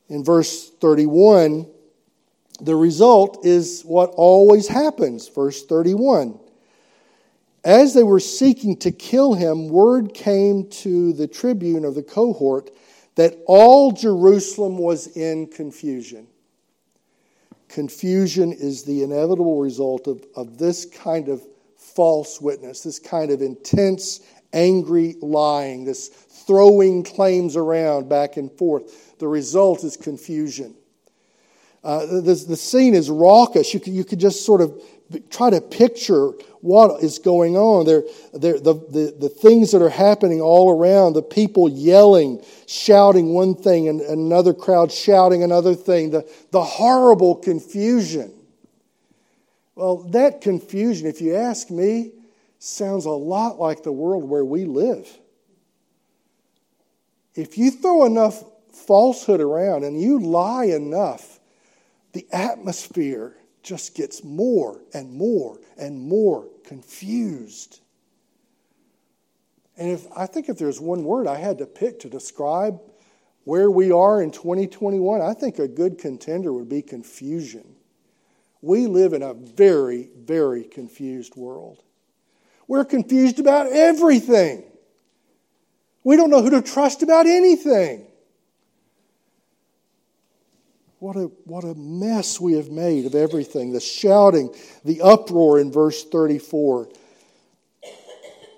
In 0.08 0.24
verse 0.24 0.70
31, 0.80 1.66
the 2.62 2.76
result 2.76 3.44
is 3.44 3.82
what 3.82 4.10
always 4.16 4.68
happens. 4.68 5.28
Verse 5.28 5.64
31. 5.64 6.38
As 7.64 7.94
they 7.94 8.02
were 8.02 8.20
seeking 8.20 8.76
to 8.78 8.90
kill 8.90 9.34
him, 9.34 9.68
word 9.68 10.14
came 10.14 10.68
to 10.70 11.12
the 11.12 11.28
tribune 11.28 11.84
of 11.84 11.94
the 11.94 12.02
cohort 12.02 12.70
that 13.14 13.36
all 13.46 13.92
Jerusalem 13.92 14.78
was 14.78 15.08
in 15.16 15.46
confusion. 15.48 16.26
Confusion 17.68 18.52
is 18.52 18.84
the 18.84 19.02
inevitable 19.02 19.60
result 19.60 20.06
of, 20.06 20.24
of 20.36 20.58
this 20.58 20.86
kind 20.86 21.28
of 21.28 21.42
false 21.76 22.40
witness, 22.40 22.82
this 22.82 22.98
kind 22.98 23.30
of 23.30 23.42
intense, 23.42 24.20
angry 24.52 25.16
lying, 25.20 25.84
this 25.84 26.08
throwing 26.08 27.02
claims 27.02 27.56
around 27.56 28.08
back 28.08 28.36
and 28.36 28.50
forth. 28.52 29.18
The 29.18 29.28
result 29.28 29.84
is 29.84 29.96
confusion. 29.96 30.74
Uh, 31.84 32.06
the, 32.06 32.44
the 32.48 32.56
scene 32.56 32.94
is 32.94 33.10
raucous. 33.10 33.74
You 33.74 33.80
could, 33.80 33.92
you 33.92 34.04
could 34.04 34.20
just 34.20 34.46
sort 34.46 34.60
of 34.60 34.80
try 35.30 35.50
to 35.50 35.60
picture 35.60 36.28
what 36.60 37.02
is 37.02 37.18
going 37.18 37.56
on. 37.56 37.84
There, 37.86 38.02
there, 38.32 38.58
the, 38.58 38.74
the, 38.74 39.16
the 39.18 39.28
things 39.28 39.72
that 39.72 39.82
are 39.82 39.90
happening 39.90 40.40
all 40.40 40.70
around, 40.70 41.14
the 41.14 41.22
people 41.22 41.68
yelling, 41.68 42.42
shouting 42.66 43.34
one 43.34 43.56
thing, 43.56 43.88
and 43.88 44.00
another 44.00 44.54
crowd 44.54 44.92
shouting 44.92 45.42
another 45.42 45.74
thing, 45.74 46.10
the, 46.10 46.30
the 46.52 46.62
horrible 46.62 47.34
confusion. 47.34 48.32
Well, 49.74 49.98
that 50.10 50.40
confusion, 50.40 51.08
if 51.08 51.20
you 51.20 51.34
ask 51.34 51.70
me, 51.70 52.12
sounds 52.58 53.06
a 53.06 53.10
lot 53.10 53.58
like 53.58 53.82
the 53.82 53.92
world 53.92 54.22
where 54.22 54.44
we 54.44 54.66
live. 54.66 55.08
If 57.34 57.58
you 57.58 57.70
throw 57.72 58.04
enough 58.04 58.44
falsehood 58.86 59.40
around 59.40 59.84
and 59.84 60.00
you 60.00 60.20
lie 60.20 60.66
enough, 60.66 61.31
the 62.12 62.26
atmosphere 62.32 63.36
just 63.62 63.94
gets 63.94 64.24
more 64.24 64.80
and 64.92 65.12
more 65.12 65.60
and 65.78 66.00
more 66.00 66.48
confused. 66.64 67.80
And 69.76 69.90
if 69.90 70.06
I 70.16 70.26
think 70.26 70.48
if 70.48 70.58
there's 70.58 70.80
one 70.80 71.04
word 71.04 71.26
I 71.26 71.36
had 71.36 71.58
to 71.58 71.66
pick 71.66 72.00
to 72.00 72.10
describe 72.10 72.80
where 73.44 73.70
we 73.70 73.90
are 73.90 74.22
in 74.22 74.30
2021, 74.30 75.20
I 75.20 75.34
think 75.34 75.58
a 75.58 75.68
good 75.68 75.98
contender 75.98 76.52
would 76.52 76.68
be 76.68 76.82
confusion. 76.82 77.76
We 78.60 78.86
live 78.86 79.12
in 79.12 79.22
a 79.22 79.34
very, 79.34 80.10
very 80.16 80.64
confused 80.64 81.34
world. 81.34 81.82
We're 82.68 82.84
confused 82.84 83.40
about 83.40 83.66
everything. 83.72 84.64
We 86.04 86.16
don't 86.16 86.30
know 86.30 86.42
who 86.42 86.50
to 86.50 86.62
trust 86.62 87.02
about 87.02 87.26
anything. 87.26 88.06
What 91.02 91.16
a, 91.16 91.24
what 91.46 91.64
a 91.64 91.74
mess 91.74 92.38
we 92.38 92.52
have 92.52 92.70
made 92.70 93.06
of 93.06 93.16
everything. 93.16 93.72
The 93.72 93.80
shouting, 93.80 94.54
the 94.84 95.02
uproar 95.02 95.58
in 95.58 95.72
verse 95.72 96.04
34, 96.04 96.88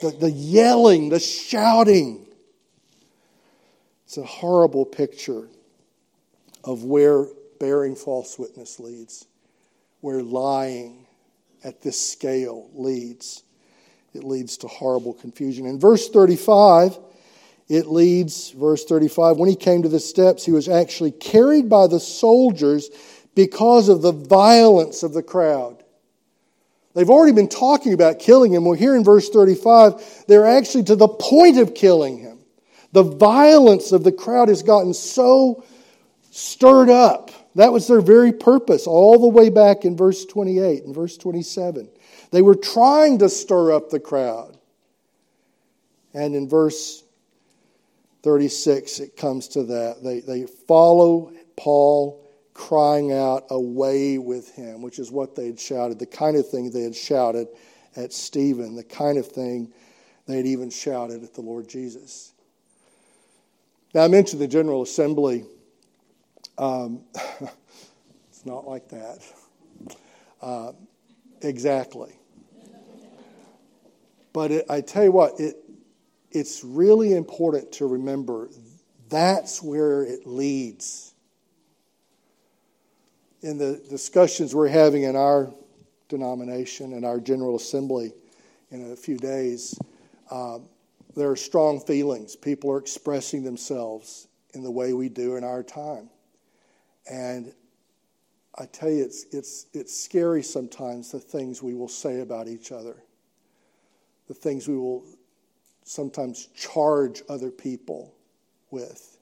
the, 0.02 0.10
the 0.10 0.30
yelling, 0.30 1.08
the 1.08 1.20
shouting. 1.20 2.26
It's 4.04 4.18
a 4.18 4.24
horrible 4.24 4.84
picture 4.84 5.48
of 6.64 6.84
where 6.84 7.24
bearing 7.60 7.96
false 7.96 8.38
witness 8.38 8.78
leads, 8.78 9.24
where 10.02 10.22
lying 10.22 11.06
at 11.64 11.80
this 11.80 11.98
scale 11.98 12.68
leads. 12.74 13.42
It 14.12 14.22
leads 14.22 14.58
to 14.58 14.68
horrible 14.68 15.14
confusion. 15.14 15.64
In 15.64 15.80
verse 15.80 16.10
35, 16.10 16.98
it 17.68 17.86
leads, 17.86 18.50
verse 18.50 18.84
35, 18.84 19.38
when 19.38 19.48
he 19.48 19.56
came 19.56 19.82
to 19.82 19.88
the 19.88 20.00
steps, 20.00 20.44
he 20.44 20.52
was 20.52 20.68
actually 20.68 21.12
carried 21.12 21.68
by 21.68 21.86
the 21.86 22.00
soldiers 22.00 22.90
because 23.34 23.88
of 23.88 24.02
the 24.02 24.12
violence 24.12 25.02
of 25.02 25.14
the 25.14 25.22
crowd. 25.22 25.82
They've 26.94 27.10
already 27.10 27.32
been 27.32 27.48
talking 27.48 27.92
about 27.92 28.18
killing 28.18 28.52
him. 28.52 28.64
Well, 28.64 28.74
here 28.74 28.94
in 28.94 29.02
verse 29.02 29.28
35, 29.28 30.26
they're 30.28 30.46
actually 30.46 30.84
to 30.84 30.96
the 30.96 31.08
point 31.08 31.58
of 31.58 31.74
killing 31.74 32.18
him. 32.18 32.38
The 32.92 33.02
violence 33.02 33.90
of 33.92 34.04
the 34.04 34.12
crowd 34.12 34.48
has 34.48 34.62
gotten 34.62 34.94
so 34.94 35.64
stirred 36.30 36.90
up. 36.90 37.30
That 37.56 37.72
was 37.72 37.86
their 37.86 38.00
very 38.00 38.32
purpose, 38.32 38.86
all 38.86 39.18
the 39.18 39.28
way 39.28 39.48
back 39.48 39.84
in 39.84 39.96
verse 39.96 40.24
28 40.24 40.84
and 40.84 40.94
verse 40.94 41.16
27. 41.16 41.88
They 42.30 42.42
were 42.42 42.56
trying 42.56 43.18
to 43.20 43.28
stir 43.28 43.72
up 43.72 43.90
the 43.90 44.00
crowd. 44.00 44.56
And 46.12 46.34
in 46.34 46.48
verse 46.48 47.03
36, 48.24 49.00
it 49.00 49.16
comes 49.18 49.48
to 49.48 49.64
that. 49.64 50.02
They, 50.02 50.20
they 50.20 50.46
follow 50.46 51.30
Paul 51.56 52.26
crying 52.54 53.12
out, 53.12 53.44
Away 53.50 54.16
with 54.16 54.50
him, 54.54 54.80
which 54.80 54.98
is 54.98 55.12
what 55.12 55.36
they 55.36 55.46
had 55.46 55.60
shouted, 55.60 55.98
the 55.98 56.06
kind 56.06 56.36
of 56.36 56.48
thing 56.48 56.70
they 56.70 56.82
had 56.82 56.96
shouted 56.96 57.48
at 57.96 58.14
Stephen, 58.14 58.74
the 58.74 58.82
kind 58.82 59.18
of 59.18 59.28
thing 59.28 59.72
they 60.26 60.38
had 60.38 60.46
even 60.46 60.70
shouted 60.70 61.22
at 61.22 61.34
the 61.34 61.42
Lord 61.42 61.68
Jesus. 61.68 62.32
Now, 63.94 64.04
I 64.04 64.08
mentioned 64.08 64.40
the 64.40 64.48
General 64.48 64.82
Assembly. 64.82 65.44
Um, 66.56 67.02
it's 68.30 68.46
not 68.46 68.66
like 68.66 68.88
that. 68.88 69.18
Uh, 70.40 70.72
exactly. 71.42 72.14
But 74.32 74.50
it, 74.50 74.66
I 74.68 74.80
tell 74.80 75.04
you 75.04 75.12
what, 75.12 75.38
it, 75.38 75.56
it's 76.34 76.64
really 76.64 77.14
important 77.14 77.70
to 77.72 77.86
remember 77.86 78.48
that's 79.08 79.62
where 79.62 80.02
it 80.02 80.26
leads. 80.26 81.14
In 83.42 83.56
the 83.56 83.80
discussions 83.88 84.54
we're 84.54 84.68
having 84.68 85.04
in 85.04 85.14
our 85.14 85.54
denomination 86.08 86.92
and 86.94 87.04
our 87.04 87.20
General 87.20 87.54
Assembly 87.54 88.12
in 88.70 88.92
a 88.92 88.96
few 88.96 89.16
days, 89.16 89.78
um, 90.30 90.68
there 91.14 91.30
are 91.30 91.36
strong 91.36 91.78
feelings. 91.80 92.34
People 92.34 92.72
are 92.72 92.78
expressing 92.78 93.44
themselves 93.44 94.26
in 94.54 94.64
the 94.64 94.70
way 94.70 94.92
we 94.92 95.08
do 95.08 95.36
in 95.36 95.44
our 95.44 95.62
time. 95.62 96.10
And 97.08 97.52
I 98.56 98.66
tell 98.66 98.90
you, 98.90 99.04
it's, 99.04 99.26
it's, 99.30 99.66
it's 99.72 99.96
scary 99.96 100.42
sometimes 100.42 101.12
the 101.12 101.20
things 101.20 101.62
we 101.62 101.74
will 101.74 101.88
say 101.88 102.20
about 102.20 102.48
each 102.48 102.72
other, 102.72 102.96
the 104.26 104.34
things 104.34 104.66
we 104.66 104.76
will 104.76 105.04
sometimes 105.84 106.46
charge 106.46 107.22
other 107.28 107.50
people 107.50 108.14
with. 108.70 109.18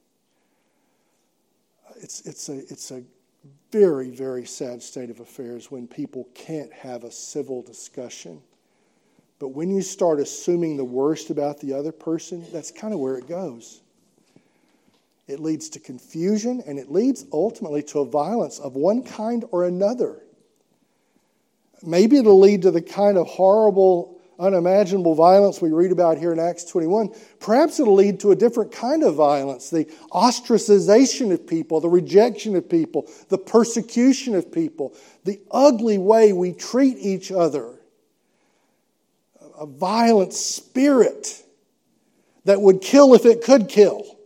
It's, 2.01 2.22
it's, 2.22 2.48
a, 2.48 2.59
it's 2.59 2.90
a 2.90 3.03
very, 3.70 4.11
very 4.11 4.44
sad 4.44 4.83
state 4.83 5.11
of 5.11 5.20
affairs 5.20 5.70
when 5.70 5.87
people 5.87 6.29
can't 6.35 6.72
have 6.72 7.05
a 7.05 7.11
civil 7.11 7.62
discussion. 7.62 8.40
But 9.38 9.48
when 9.48 9.70
you 9.70 9.83
start 9.83 10.20
assuming 10.20 10.77
the 10.77 10.85
worst 10.85 11.31
about 11.31 11.61
the 11.61 11.75
other 11.75 11.92
person, 11.92 12.44
that's 12.53 12.70
kind 12.70 12.94
of 12.94 13.01
where 13.01 13.16
it 13.16 13.29
goes. 13.29 13.81
It 15.27 15.40
leads 15.40 15.68
to 15.70 15.81
confusion 15.81 16.62
and 16.66 16.79
it 16.79 16.90
leads 16.90 17.25
ultimately 17.33 17.83
to 17.85 18.01
a 18.01 18.05
violence 18.05 18.59
of 18.59 18.77
one 18.77 19.03
kind 19.03 19.44
or 19.51 19.64
another. 19.64 20.20
Maybe 21.83 22.18
it'll 22.18 22.38
lead 22.38 22.62
to 22.62 22.70
the 22.70 22.83
kind 22.83 23.18
of 23.18 23.27
horrible 23.27 24.22
unimaginable 24.43 25.15
violence 25.15 25.63
we 25.63 25.71
read 25.71 25.93
about 25.93 26.19
here 26.19 26.33
in 26.33 26.39
Acts 26.39 26.65
21, 26.65 27.15
perhaps 27.39 27.79
it'll 27.79 27.95
lead 27.95 28.19
to 28.21 28.33
a 28.33 28.37
different 28.37 28.73
kind 28.73 29.05
of 29.05 29.15
violence 29.15 29.71
the 29.71 29.85
ostracization 30.11 31.33
of 31.33 31.47
people, 31.47 31.81
the 31.81 31.89
rejection 31.89 32.57
of 32.57 32.69
people, 32.69 33.09
the 33.29 33.39
persecution 33.39 34.35
of 34.35 34.51
people, 34.51 34.95
the 35.25 35.41
ugly 35.51 35.99
way 35.99 36.33
we 36.33 36.53
treat 36.53 36.97
each 36.99 37.31
other, 37.31 37.79
a 39.57 39.67
violent 39.67 40.33
spirit 40.33 41.43
that 42.45 42.61
would 42.61 42.81
kill 42.81 43.15
if 43.15 43.25
it 43.25 43.45
could 43.45 43.69
kill. 43.69 44.19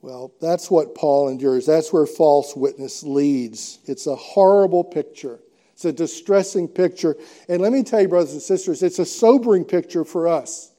Well, 0.00 0.32
that's 0.40 0.70
what 0.70 0.94
Paul 0.94 1.28
endures. 1.28 1.66
That's 1.66 1.92
where 1.92 2.06
false 2.06 2.56
witness 2.56 3.02
leads. 3.02 3.78
It's 3.84 4.06
a 4.06 4.16
horrible 4.16 4.84
picture. 4.84 5.40
It's 5.78 5.84
a 5.84 5.92
distressing 5.92 6.66
picture. 6.66 7.16
And 7.48 7.62
let 7.62 7.72
me 7.72 7.84
tell 7.84 8.00
you, 8.00 8.08
brothers 8.08 8.32
and 8.32 8.42
sisters, 8.42 8.82
it's 8.82 8.98
a 8.98 9.04
sobering 9.04 9.64
picture 9.64 10.04
for 10.04 10.26
us 10.26 10.72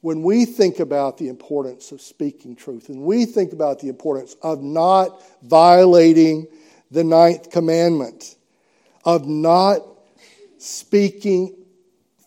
when 0.00 0.24
we 0.24 0.44
think 0.44 0.80
about 0.80 1.18
the 1.18 1.28
importance 1.28 1.92
of 1.92 2.00
speaking 2.00 2.56
truth 2.56 2.88
and 2.88 3.02
we 3.02 3.26
think 3.26 3.52
about 3.52 3.78
the 3.78 3.86
importance 3.86 4.34
of 4.42 4.60
not 4.60 5.22
violating 5.44 6.48
the 6.90 7.04
ninth 7.04 7.52
commandment, 7.52 8.34
of 9.04 9.24
not 9.28 9.82
speaking 10.58 11.54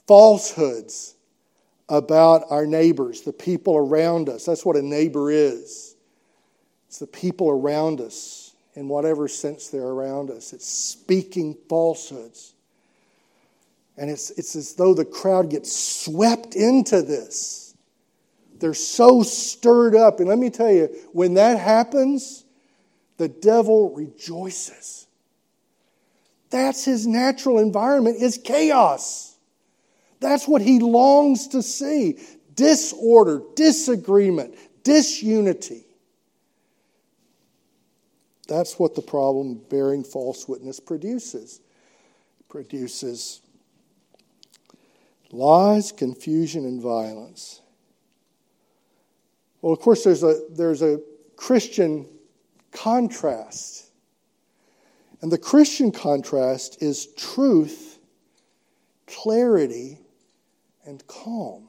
falsehoods 0.08 1.14
about 1.90 2.46
our 2.50 2.66
neighbors, 2.66 3.24
the 3.24 3.34
people 3.34 3.76
around 3.76 4.30
us. 4.30 4.46
That's 4.46 4.64
what 4.66 4.78
a 4.78 4.82
neighbor 4.82 5.30
is. 5.30 5.94
It's 6.88 7.00
the 7.00 7.08
people 7.08 7.50
around 7.50 8.00
us 8.00 8.47
in 8.78 8.88
whatever 8.88 9.28
sense 9.28 9.70
they're 9.70 9.82
around 9.82 10.30
us. 10.30 10.54
It's 10.54 10.68
speaking 10.68 11.58
falsehoods. 11.68 12.54
And 13.98 14.08
it's, 14.12 14.30
it's 14.30 14.56
as 14.56 14.76
though 14.76 14.94
the 14.94 15.04
crowd 15.04 15.50
gets 15.50 15.76
swept 15.76 16.56
into 16.56 17.02
this. 17.02 17.74
They're 18.60 18.76
so 18.76 19.24
stirred 19.24 19.96
up. 19.96 20.20
And 20.20 20.30
let 20.30 20.38
me 20.38 20.52
tell 20.52 20.72
you, 20.72 20.96
when 21.12 21.34
that 21.34 21.58
happens, 21.58 22.46
the 23.18 23.28
devil 23.28 23.96
rejoices. 23.96 25.08
That's 26.52 26.86
his 26.86 27.08
natural 27.08 27.58
environment 27.58 28.22
is 28.22 28.38
chaos. 28.38 29.36
That's 30.20 30.48
what 30.48 30.62
he 30.62 30.78
longs 30.78 31.48
to 31.48 31.64
see. 31.64 32.20
Disorder, 32.54 33.42
disagreement, 33.56 34.54
disunity. 34.84 35.87
That's 38.48 38.80
what 38.80 38.96
the 38.96 39.02
problem 39.02 39.62
bearing 39.70 40.04
false 40.04 40.48
witness 40.48 40.80
produces. 40.80 41.60
It 42.40 42.50
produces 42.50 43.42
lies, 45.32 45.92
confusion, 45.92 46.66
and 46.66 46.82
violence. 46.82 47.62
Well, 49.62 49.74
of 49.74 49.80
course, 49.80 50.04
there's 50.04 50.24
a, 50.24 50.42
there's 50.52 50.82
a 50.82 51.02
Christian 51.36 52.08
contrast. 52.72 53.92
And 55.22 55.32
the 55.32 55.38
Christian 55.38 55.92
contrast 55.92 56.82
is 56.82 57.08
truth, 57.16 58.00
clarity, 59.08 60.00
and 60.86 61.06
calm. 61.08 61.67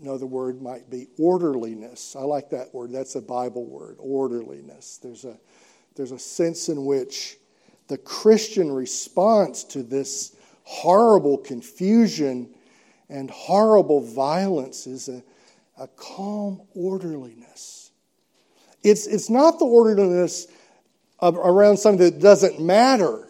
Another 0.00 0.26
word 0.26 0.60
might 0.60 0.90
be 0.90 1.08
orderliness. 1.18 2.16
I 2.16 2.22
like 2.22 2.50
that 2.50 2.74
word. 2.74 2.92
That's 2.92 3.14
a 3.14 3.22
Bible 3.22 3.64
word, 3.64 3.96
orderliness. 3.98 4.98
There's 5.02 5.24
a, 5.24 5.38
there's 5.94 6.12
a 6.12 6.18
sense 6.18 6.68
in 6.68 6.84
which 6.84 7.38
the 7.88 7.96
Christian 7.98 8.70
response 8.70 9.64
to 9.64 9.82
this 9.82 10.36
horrible 10.64 11.38
confusion 11.38 12.50
and 13.08 13.30
horrible 13.30 14.00
violence 14.00 14.86
is 14.86 15.08
a, 15.08 15.22
a 15.78 15.88
calm 15.88 16.60
orderliness. 16.74 17.90
It's, 18.82 19.06
it's 19.06 19.30
not 19.30 19.58
the 19.58 19.64
orderliness 19.64 20.48
of, 21.18 21.36
around 21.36 21.78
something 21.78 22.04
that 22.10 22.20
doesn't 22.20 22.60
matter, 22.60 23.28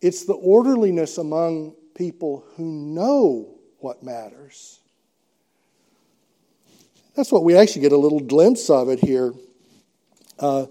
it's 0.00 0.24
the 0.24 0.34
orderliness 0.34 1.18
among 1.18 1.74
people 1.94 2.44
who 2.54 2.64
know 2.64 3.57
what 3.78 4.02
matters. 4.02 4.80
That's 7.14 7.32
what 7.32 7.44
we 7.44 7.56
actually 7.56 7.82
get 7.82 7.92
a 7.92 7.96
little 7.96 8.20
glimpse 8.20 8.70
of 8.70 8.88
it 8.88 9.00
here. 9.00 9.32
Uh, 10.38 10.66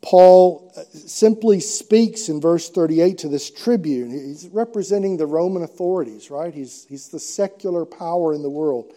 Paul 0.00 0.72
simply 0.92 1.60
speaks 1.60 2.28
in 2.28 2.40
verse 2.40 2.68
38 2.70 3.18
to 3.18 3.28
this 3.28 3.50
tribune. 3.50 4.10
He's 4.10 4.48
representing 4.48 5.16
the 5.16 5.26
Roman 5.26 5.62
authorities, 5.62 6.28
right? 6.28 6.52
He's, 6.52 6.86
he's 6.88 7.08
the 7.08 7.20
secular 7.20 7.84
power 7.84 8.34
in 8.34 8.42
the 8.42 8.50
world. 8.50 8.92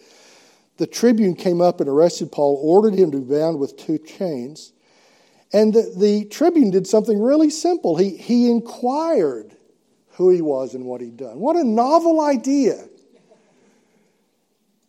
The 0.78 0.86
tribune 0.86 1.36
came 1.36 1.60
up 1.60 1.80
and 1.80 1.88
arrested 1.88 2.32
Paul, 2.32 2.60
ordered 2.60 2.94
him 2.94 3.12
to 3.12 3.18
be 3.18 3.34
bound 3.34 3.60
with 3.60 3.76
two 3.76 3.98
chains. 3.98 4.72
And 5.52 5.72
the, 5.72 5.94
the 5.96 6.24
tribune 6.24 6.72
did 6.72 6.88
something 6.88 7.22
really 7.22 7.50
simple. 7.50 7.96
He, 7.96 8.16
he 8.16 8.50
inquired 8.50 9.56
who 10.14 10.30
he 10.30 10.42
was 10.42 10.74
and 10.74 10.84
what 10.84 11.00
he'd 11.00 11.16
done. 11.16 11.38
What 11.38 11.54
a 11.54 11.62
novel 11.62 12.20
idea 12.20 12.88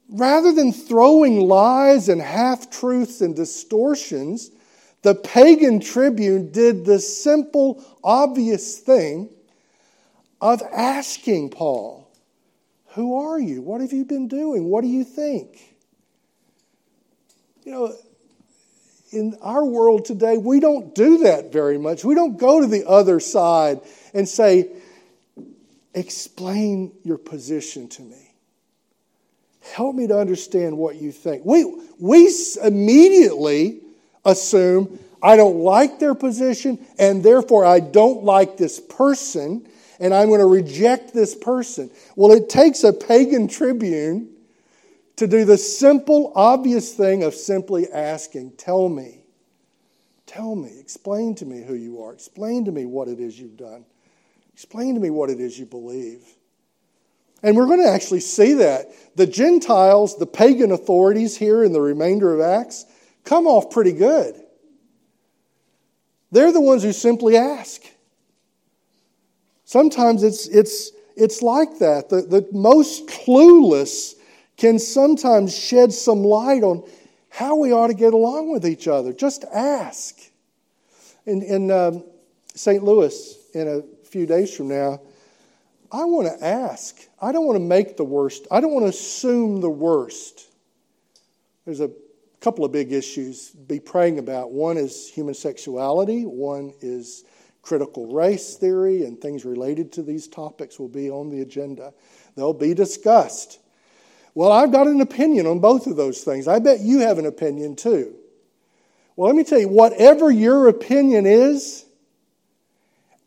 rather 0.09 0.53
than 0.53 0.71
throwing 0.71 1.39
lies 1.41 2.09
and 2.09 2.21
half 2.21 2.69
truths 2.69 3.21
and 3.21 3.35
distortions, 3.35 4.51
the 5.01 5.15
pagan 5.15 5.79
tribune 5.79 6.51
did 6.51 6.85
the 6.85 6.99
simple, 6.99 7.83
obvious 8.03 8.79
thing 8.79 9.29
of 10.41 10.61
asking 10.73 11.49
Paul, 11.49 12.11
Who 12.89 13.17
are 13.17 13.39
you? 13.39 13.61
What 13.61 13.81
have 13.81 13.93
you 13.93 14.05
been 14.05 14.27
doing? 14.27 14.65
What 14.65 14.81
do 14.81 14.87
you 14.87 15.03
think? 15.03 15.75
You 17.63 17.71
know, 17.71 17.95
in 19.11 19.37
our 19.41 19.65
world 19.65 20.05
today, 20.05 20.37
we 20.37 20.59
don't 20.59 20.93
do 20.95 21.19
that 21.19 21.51
very 21.51 21.77
much. 21.77 22.03
We 22.03 22.15
don't 22.15 22.37
go 22.37 22.61
to 22.61 22.67
the 22.67 22.87
other 22.87 23.19
side 23.19 23.81
and 24.13 24.27
say, 24.27 24.71
Explain 25.93 26.91
your 27.03 27.17
position 27.17 27.87
to 27.89 28.01
me. 28.03 28.26
Help 29.73 29.95
me 29.95 30.07
to 30.07 30.17
understand 30.17 30.77
what 30.77 30.95
you 30.95 31.11
think. 31.11 31.45
We, 31.45 31.65
we 31.99 32.33
immediately 32.63 33.81
assume 34.25 34.99
I 35.21 35.35
don't 35.35 35.57
like 35.57 35.99
their 35.99 36.15
position, 36.15 36.85
and 36.99 37.23
therefore 37.23 37.65
I 37.65 37.79
don't 37.79 38.23
like 38.23 38.57
this 38.57 38.79
person, 38.79 39.67
and 39.99 40.13
I'm 40.13 40.27
going 40.27 40.39
to 40.39 40.45
reject 40.45 41.13
this 41.13 41.35
person. 41.35 41.89
Well, 42.15 42.31
it 42.31 42.49
takes 42.49 42.83
a 42.83 42.93
pagan 42.93 43.47
tribune 43.47 44.29
to 45.15 45.27
do 45.27 45.45
the 45.45 45.57
simple, 45.57 46.31
obvious 46.35 46.93
thing 46.93 47.23
of 47.23 47.33
simply 47.33 47.91
asking, 47.91 48.51
Tell 48.57 48.87
me. 48.87 49.21
Tell 50.27 50.55
me. 50.55 50.79
Explain 50.79 51.35
to 51.35 51.45
me 51.45 51.63
who 51.63 51.73
you 51.73 52.03
are. 52.03 52.13
Explain 52.13 52.65
to 52.65 52.71
me 52.71 52.85
what 52.85 53.07
it 53.07 53.19
is 53.19 53.39
you've 53.39 53.57
done. 53.57 53.85
Explain 54.53 54.93
to 54.95 54.99
me 54.99 55.09
what 55.09 55.29
it 55.29 55.39
is 55.39 55.57
you 55.57 55.65
believe. 55.65 56.23
And 57.43 57.55
we're 57.55 57.67
going 57.67 57.81
to 57.81 57.89
actually 57.89 58.21
see 58.21 58.53
that. 58.55 58.87
The 59.15 59.27
Gentiles, 59.27 60.17
the 60.17 60.25
pagan 60.25 60.71
authorities 60.71 61.37
here 61.37 61.63
in 61.63 61.73
the 61.73 61.81
remainder 61.81 62.33
of 62.33 62.41
Acts, 62.41 62.85
come 63.23 63.47
off 63.47 63.69
pretty 63.69 63.93
good. 63.93 64.35
They're 66.31 66.51
the 66.51 66.61
ones 66.61 66.83
who 66.83 66.91
simply 66.91 67.37
ask. 67.37 67.81
Sometimes 69.65 70.23
it's, 70.23 70.47
it's, 70.47 70.91
it's 71.15 71.41
like 71.41 71.79
that. 71.79 72.09
The, 72.09 72.21
the 72.21 72.47
most 72.51 73.07
clueless 73.07 74.15
can 74.55 74.79
sometimes 74.79 75.57
shed 75.57 75.93
some 75.93 76.23
light 76.23 76.63
on 76.63 76.83
how 77.29 77.55
we 77.55 77.71
ought 77.71 77.87
to 77.87 77.93
get 77.93 78.13
along 78.13 78.51
with 78.51 78.65
each 78.65 78.87
other. 78.87 79.13
Just 79.13 79.45
ask. 79.53 80.17
In, 81.25 81.43
in 81.43 81.71
um, 81.71 82.03
St. 82.55 82.83
Louis, 82.83 83.37
in 83.53 83.67
a 83.67 84.05
few 84.07 84.25
days 84.25 84.55
from 84.55 84.69
now, 84.69 85.01
I 85.91 86.05
want 86.05 86.27
to 86.27 86.45
ask. 86.45 86.97
I 87.21 87.31
don't 87.31 87.45
want 87.45 87.55
to 87.55 87.63
make 87.63 87.97
the 87.97 88.03
worst. 88.03 88.47
I 88.51 88.59
don't 88.59 88.73
want 88.73 88.85
to 88.85 88.89
assume 88.89 89.61
the 89.61 89.69
worst. 89.69 90.47
There's 91.65 91.81
a 91.81 91.91
couple 92.39 92.65
of 92.65 92.71
big 92.71 92.91
issues 92.91 93.51
to 93.51 93.57
be 93.57 93.79
praying 93.79 94.19
about. 94.19 94.51
One 94.51 94.77
is 94.77 95.09
human 95.09 95.33
sexuality, 95.33 96.23
one 96.23 96.73
is 96.81 97.23
critical 97.61 98.13
race 98.13 98.55
theory, 98.55 99.03
and 99.03 99.19
things 99.19 99.43
related 99.43 99.91
to 99.93 100.03
these 100.03 100.27
topics 100.27 100.79
will 100.79 100.87
be 100.87 101.09
on 101.09 101.29
the 101.29 101.41
agenda. 101.41 101.93
They'll 102.35 102.53
be 102.53 102.73
discussed. 102.73 103.59
Well, 104.35 104.51
I've 104.51 104.71
got 104.71 104.87
an 104.87 105.01
opinion 105.01 105.47
on 105.47 105.59
both 105.59 105.87
of 105.87 105.95
those 105.97 106.23
things. 106.23 106.47
I 106.47 106.59
bet 106.59 106.79
you 106.79 106.99
have 106.99 107.17
an 107.17 107.25
opinion 107.25 107.75
too. 107.75 108.15
Well, 109.15 109.27
let 109.27 109.35
me 109.35 109.43
tell 109.43 109.59
you, 109.59 109.67
whatever 109.67 110.29
your 110.29 110.67
opinion 110.67 111.25
is, 111.25 111.85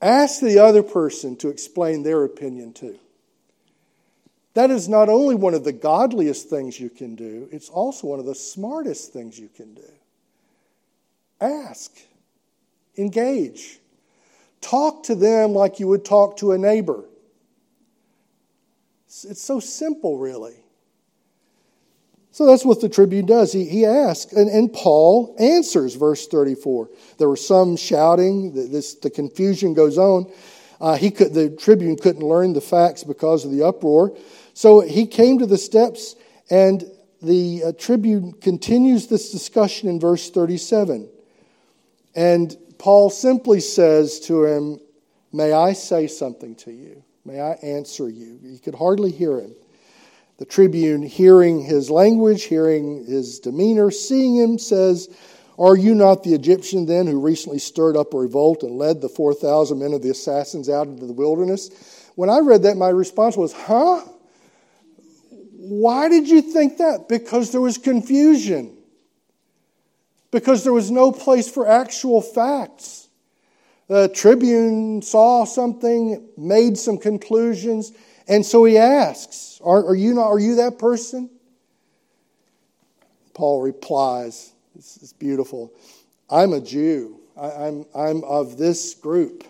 Ask 0.00 0.40
the 0.40 0.58
other 0.58 0.82
person 0.82 1.36
to 1.36 1.48
explain 1.48 2.02
their 2.02 2.24
opinion 2.24 2.72
too. 2.72 2.98
That 4.54 4.70
is 4.70 4.88
not 4.88 5.08
only 5.08 5.34
one 5.34 5.54
of 5.54 5.64
the 5.64 5.72
godliest 5.72 6.48
things 6.48 6.80
you 6.80 6.90
can 6.90 7.14
do, 7.14 7.48
it's 7.52 7.68
also 7.68 8.08
one 8.08 8.18
of 8.18 8.26
the 8.26 8.34
smartest 8.34 9.12
things 9.12 9.38
you 9.38 9.48
can 9.48 9.74
do. 9.74 9.82
Ask, 11.40 11.92
engage, 12.96 13.78
talk 14.60 15.04
to 15.04 15.14
them 15.14 15.52
like 15.52 15.80
you 15.80 15.88
would 15.88 16.04
talk 16.04 16.38
to 16.38 16.52
a 16.52 16.58
neighbor. 16.58 17.04
It's 19.06 19.42
so 19.42 19.60
simple, 19.60 20.18
really. 20.18 20.59
So 22.32 22.46
that's 22.46 22.64
what 22.64 22.80
the 22.80 22.88
tribune 22.88 23.26
does. 23.26 23.52
He, 23.52 23.64
he 23.64 23.84
asks, 23.84 24.32
and, 24.32 24.48
and 24.48 24.72
Paul 24.72 25.34
answers, 25.38 25.96
verse 25.96 26.28
34. 26.28 26.88
There 27.18 27.28
were 27.28 27.36
some 27.36 27.76
shouting, 27.76 28.52
this, 28.70 28.94
the 28.94 29.10
confusion 29.10 29.74
goes 29.74 29.98
on. 29.98 30.32
Uh, 30.80 30.96
he 30.96 31.10
could, 31.10 31.34
the 31.34 31.50
tribune 31.50 31.96
couldn't 31.96 32.22
learn 32.22 32.52
the 32.52 32.60
facts 32.60 33.04
because 33.04 33.44
of 33.44 33.50
the 33.50 33.64
uproar. 33.66 34.16
So 34.54 34.80
he 34.80 35.06
came 35.06 35.38
to 35.40 35.46
the 35.46 35.58
steps, 35.58 36.14
and 36.50 36.84
the 37.20 37.64
uh, 37.64 37.72
tribune 37.78 38.32
continues 38.32 39.08
this 39.08 39.30
discussion 39.30 39.88
in 39.88 39.98
verse 39.98 40.30
37. 40.30 41.08
And 42.14 42.56
Paul 42.78 43.10
simply 43.10 43.60
says 43.60 44.20
to 44.20 44.44
him, 44.44 44.80
May 45.32 45.52
I 45.52 45.74
say 45.74 46.06
something 46.06 46.54
to 46.56 46.72
you? 46.72 47.04
May 47.24 47.40
I 47.40 47.52
answer 47.62 48.08
you? 48.08 48.38
You 48.42 48.58
could 48.58 48.74
hardly 48.74 49.12
hear 49.12 49.38
him. 49.38 49.54
The 50.40 50.46
tribune, 50.46 51.02
hearing 51.02 51.60
his 51.60 51.90
language, 51.90 52.44
hearing 52.44 53.04
his 53.04 53.40
demeanor, 53.40 53.90
seeing 53.90 54.36
him, 54.36 54.58
says, 54.58 55.14
Are 55.58 55.76
you 55.76 55.94
not 55.94 56.22
the 56.22 56.32
Egyptian 56.32 56.86
then 56.86 57.06
who 57.06 57.20
recently 57.20 57.58
stirred 57.58 57.94
up 57.94 58.14
a 58.14 58.16
revolt 58.16 58.62
and 58.62 58.78
led 58.78 59.02
the 59.02 59.10
4,000 59.10 59.78
men 59.78 59.92
of 59.92 60.00
the 60.00 60.08
assassins 60.08 60.70
out 60.70 60.86
into 60.86 61.04
the 61.04 61.12
wilderness? 61.12 62.10
When 62.14 62.30
I 62.30 62.38
read 62.38 62.62
that, 62.62 62.78
my 62.78 62.88
response 62.88 63.36
was, 63.36 63.52
Huh? 63.52 64.00
Why 65.58 66.08
did 66.08 66.26
you 66.26 66.40
think 66.40 66.78
that? 66.78 67.06
Because 67.06 67.52
there 67.52 67.60
was 67.60 67.76
confusion. 67.76 68.78
Because 70.30 70.64
there 70.64 70.72
was 70.72 70.90
no 70.90 71.12
place 71.12 71.50
for 71.50 71.68
actual 71.68 72.22
facts. 72.22 73.08
The 73.88 74.08
tribune 74.08 75.02
saw 75.02 75.44
something, 75.44 76.30
made 76.38 76.78
some 76.78 76.96
conclusions, 76.96 77.92
and 78.30 78.46
so 78.46 78.64
he 78.64 78.78
asks, 78.78 79.60
are, 79.64 79.84
are, 79.88 79.94
you 79.94 80.14
not, 80.14 80.28
are 80.28 80.38
you 80.38 80.54
that 80.54 80.78
person? 80.78 81.28
Paul 83.34 83.60
replies, 83.60 84.52
this 84.76 84.98
is 84.98 85.12
beautiful. 85.12 85.72
I'm 86.30 86.52
a 86.52 86.60
Jew. 86.60 87.18
I, 87.36 87.50
I'm, 87.50 87.86
I'm 87.92 88.22
of 88.22 88.56
this 88.56 88.94
group 88.94 89.44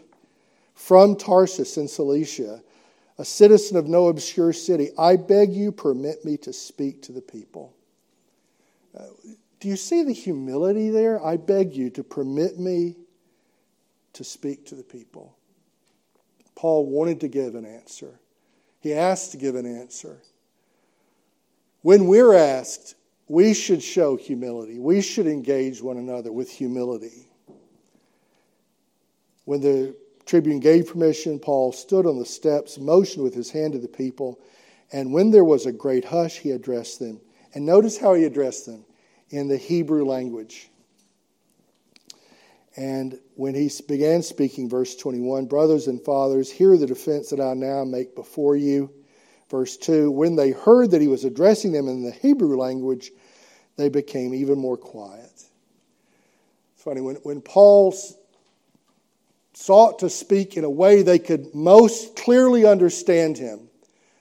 from 0.74 1.14
Tarsus 1.14 1.76
in 1.76 1.88
Cilicia, 1.88 2.62
a 3.18 3.24
citizen 3.24 3.76
of 3.76 3.86
no 3.86 4.08
obscure 4.08 4.54
city. 4.54 4.88
I 4.98 5.16
beg 5.16 5.52
you, 5.52 5.72
permit 5.72 6.24
me 6.24 6.38
to 6.38 6.52
speak 6.54 7.02
to 7.02 7.12
the 7.12 7.20
people. 7.20 7.74
Uh, 8.98 9.04
do 9.60 9.68
you 9.68 9.76
see 9.76 10.04
the 10.04 10.12
humility 10.14 10.88
there? 10.88 11.22
I 11.22 11.36
beg 11.36 11.74
you 11.74 11.90
to 11.90 12.02
permit 12.02 12.58
me 12.58 12.96
to 14.14 14.24
speak 14.24 14.64
to 14.66 14.74
the 14.74 14.82
people. 14.82 15.36
Paul 16.54 16.86
wanted 16.86 17.20
to 17.20 17.28
give 17.28 17.54
an 17.56 17.66
answer. 17.66 18.19
He 18.80 18.94
asked 18.94 19.32
to 19.32 19.36
give 19.36 19.54
an 19.54 19.66
answer. 19.66 20.18
When 21.82 22.06
we're 22.06 22.34
asked, 22.34 22.94
we 23.28 23.54
should 23.54 23.82
show 23.82 24.16
humility. 24.16 24.78
We 24.78 25.00
should 25.02 25.26
engage 25.26 25.82
one 25.82 25.98
another 25.98 26.32
with 26.32 26.50
humility. 26.50 27.28
When 29.44 29.60
the 29.60 29.94
tribune 30.26 30.60
gave 30.60 30.88
permission, 30.88 31.38
Paul 31.38 31.72
stood 31.72 32.06
on 32.06 32.18
the 32.18 32.24
steps, 32.24 32.78
motioned 32.78 33.24
with 33.24 33.34
his 33.34 33.50
hand 33.50 33.74
to 33.74 33.78
the 33.78 33.88
people, 33.88 34.40
and 34.92 35.12
when 35.12 35.30
there 35.30 35.44
was 35.44 35.66
a 35.66 35.72
great 35.72 36.04
hush, 36.04 36.38
he 36.38 36.50
addressed 36.50 36.98
them. 36.98 37.20
And 37.54 37.66
notice 37.66 37.98
how 37.98 38.14
he 38.14 38.24
addressed 38.24 38.66
them 38.66 38.84
in 39.30 39.48
the 39.48 39.56
Hebrew 39.56 40.04
language. 40.04 40.69
And 42.76 43.18
when 43.34 43.54
he 43.54 43.70
began 43.88 44.22
speaking, 44.22 44.68
verse 44.68 44.94
21, 44.96 45.46
brothers 45.46 45.88
and 45.88 46.00
fathers, 46.02 46.50
hear 46.50 46.76
the 46.76 46.86
defense 46.86 47.30
that 47.30 47.40
I 47.40 47.54
now 47.54 47.84
make 47.84 48.14
before 48.14 48.56
you. 48.56 48.90
Verse 49.50 49.76
2, 49.76 50.10
when 50.10 50.36
they 50.36 50.52
heard 50.52 50.92
that 50.92 51.00
he 51.00 51.08
was 51.08 51.24
addressing 51.24 51.72
them 51.72 51.88
in 51.88 52.04
the 52.04 52.12
Hebrew 52.12 52.56
language, 52.56 53.10
they 53.76 53.88
became 53.88 54.32
even 54.32 54.58
more 54.58 54.76
quiet. 54.76 55.32
It's 56.74 56.84
funny, 56.84 57.00
when, 57.00 57.16
when 57.16 57.40
Paul 57.40 57.94
sought 59.54 59.98
to 59.98 60.08
speak 60.08 60.56
in 60.56 60.64
a 60.64 60.70
way 60.70 61.02
they 61.02 61.18
could 61.18 61.54
most 61.54 62.14
clearly 62.14 62.64
understand 62.64 63.36
him, 63.36 63.68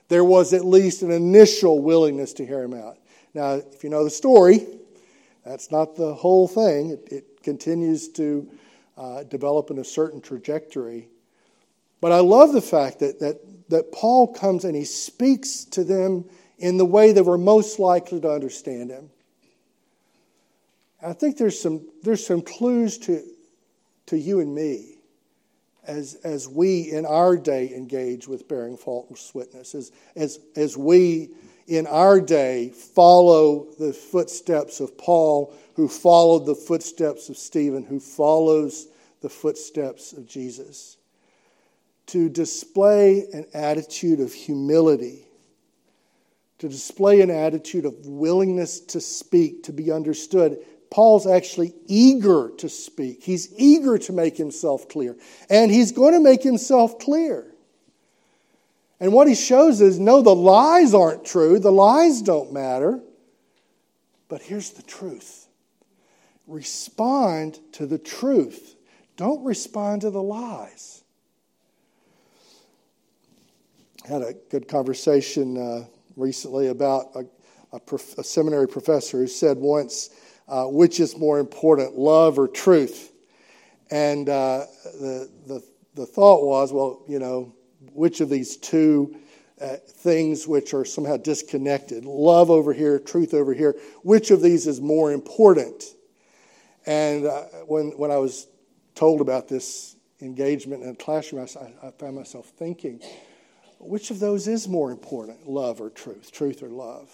there 0.07 0.23
was 0.23 0.53
at 0.53 0.65
least 0.65 1.03
an 1.03 1.11
initial 1.11 1.79
willingness 1.79 2.33
to 2.33 2.45
hear 2.45 2.63
him 2.63 2.73
out. 2.73 2.97
Now, 3.35 3.53
if 3.53 3.83
you 3.83 3.91
know 3.91 4.03
the 4.03 4.09
story, 4.09 4.65
that's 5.45 5.71
not 5.71 5.95
the 5.95 6.13
whole 6.15 6.47
thing. 6.47 6.89
It, 6.89 7.07
it 7.11 7.38
continues 7.49 8.09
to 8.09 8.47
uh, 8.95 9.23
develop 9.23 9.71
in 9.71 9.79
a 9.79 9.83
certain 9.83 10.21
trajectory. 10.21 11.07
But 11.99 12.11
I 12.11 12.19
love 12.19 12.53
the 12.53 12.61
fact 12.61 12.99
that, 12.99 13.19
that, 13.21 13.39
that 13.69 13.91
Paul 13.91 14.27
comes 14.27 14.65
and 14.65 14.75
he 14.75 14.85
speaks 14.85 15.63
to 15.71 15.83
them 15.83 16.25
in 16.59 16.77
the 16.77 16.85
way 16.85 17.11
that 17.11 17.23
were 17.23 17.39
most 17.39 17.79
likely 17.79 18.21
to 18.21 18.29
understand 18.29 18.91
him. 18.91 19.09
I 21.01 21.13
think 21.13 21.37
there's 21.37 21.59
some, 21.59 21.87
there's 22.03 22.23
some 22.23 22.43
clues 22.43 22.99
to, 22.99 23.23
to 24.05 24.17
you 24.17 24.41
and 24.41 24.53
me 24.53 24.99
as, 25.87 26.19
as 26.23 26.47
we 26.47 26.91
in 26.91 27.07
our 27.07 27.35
day 27.35 27.73
engage 27.73 28.27
with 28.27 28.47
bearing 28.47 28.77
false 28.77 29.33
witness, 29.33 29.73
as, 29.73 29.91
as, 30.15 30.39
as 30.55 30.77
we 30.77 31.29
in 31.69 31.85
our 31.87 32.19
day 32.19 32.69
follow 32.69 33.67
the 33.77 33.93
footsteps 33.93 34.79
of 34.79 34.97
Paul, 34.97 35.53
who 35.75 35.87
followed 35.87 36.45
the 36.45 36.55
footsteps 36.55 37.29
of 37.29 37.37
Stephen, 37.37 37.83
who 37.83 37.99
follows 37.99 38.87
the 39.21 39.29
footsteps 39.29 40.13
of 40.13 40.27
Jesus. 40.27 40.97
To 42.07 42.27
display 42.27 43.27
an 43.33 43.45
attitude 43.53 44.19
of 44.19 44.33
humility, 44.33 45.27
to 46.57 46.67
display 46.67 47.21
an 47.21 47.29
attitude 47.29 47.85
of 47.85 48.05
willingness 48.05 48.79
to 48.81 48.99
speak, 48.99 49.63
to 49.63 49.73
be 49.73 49.91
understood. 49.91 50.57
Paul's 50.89 51.27
actually 51.27 51.73
eager 51.85 52.51
to 52.57 52.67
speak. 52.67 53.23
He's 53.23 53.53
eager 53.57 53.97
to 53.99 54.11
make 54.11 54.35
himself 54.35 54.89
clear. 54.89 55.15
And 55.49 55.71
he's 55.71 55.91
going 55.91 56.13
to 56.13 56.19
make 56.19 56.41
himself 56.41 56.99
clear. 56.99 57.48
And 58.99 59.13
what 59.13 59.27
he 59.27 59.35
shows 59.35 59.81
is 59.81 59.99
no, 59.99 60.21
the 60.21 60.35
lies 60.35 60.93
aren't 60.93 61.25
true, 61.25 61.59
the 61.59 61.71
lies 61.71 62.21
don't 62.21 62.51
matter. 62.51 62.99
But 64.27 64.41
here's 64.41 64.71
the 64.71 64.83
truth 64.83 65.47
respond 66.47 67.59
to 67.73 67.85
the 67.85 67.99
truth, 67.99 68.75
don't 69.17 69.43
respond 69.43 70.01
to 70.01 70.09
the 70.09 70.21
lies. 70.21 71.03
I 74.05 74.07
had 74.07 74.21
a 74.21 74.33
good 74.49 74.67
conversation 74.67 75.57
uh, 75.57 75.85
recently 76.15 76.67
about 76.67 77.15
a 77.15 77.25
a, 77.71 77.79
prof, 77.79 78.17
a 78.17 78.23
seminary 78.23 78.67
professor 78.67 79.17
who 79.17 79.27
said 79.27 79.57
once, 79.57 80.09
uh, 80.47 80.65
which 80.65 80.99
is 80.99 81.17
more 81.17 81.39
important, 81.39 81.97
love 81.97 82.39
or 82.39 82.47
truth? 82.47 83.11
And 83.91 84.29
uh, 84.29 84.65
the, 84.83 85.29
the, 85.47 85.63
the 85.95 86.05
thought 86.05 86.45
was, 86.45 86.71
well, 86.71 87.03
you 87.07 87.19
know, 87.19 87.53
which 87.93 88.21
of 88.21 88.29
these 88.29 88.57
two 88.57 89.15
uh, 89.61 89.75
things 89.75 90.47
which 90.47 90.73
are 90.73 90.85
somehow 90.85 91.17
disconnected, 91.17 92.05
love 92.05 92.49
over 92.49 92.73
here, 92.73 92.99
truth 92.99 93.33
over 93.33 93.53
here, 93.53 93.75
which 94.03 94.31
of 94.31 94.41
these 94.41 94.67
is 94.67 94.79
more 94.79 95.11
important? 95.11 95.83
And 96.85 97.25
uh, 97.25 97.43
when, 97.67 97.89
when 97.97 98.11
I 98.11 98.17
was 98.17 98.47
told 98.95 99.21
about 99.21 99.47
this 99.47 99.95
engagement 100.21 100.83
in 100.83 100.89
a 100.89 100.95
classroom, 100.95 101.45
I, 101.45 101.87
I 101.87 101.91
found 101.91 102.15
myself 102.15 102.47
thinking, 102.57 103.01
which 103.79 104.11
of 104.11 104.19
those 104.19 104.47
is 104.47 104.67
more 104.67 104.91
important, 104.91 105.47
love 105.47 105.81
or 105.81 105.89
truth, 105.89 106.31
truth 106.31 106.63
or 106.63 106.69
love? 106.69 107.09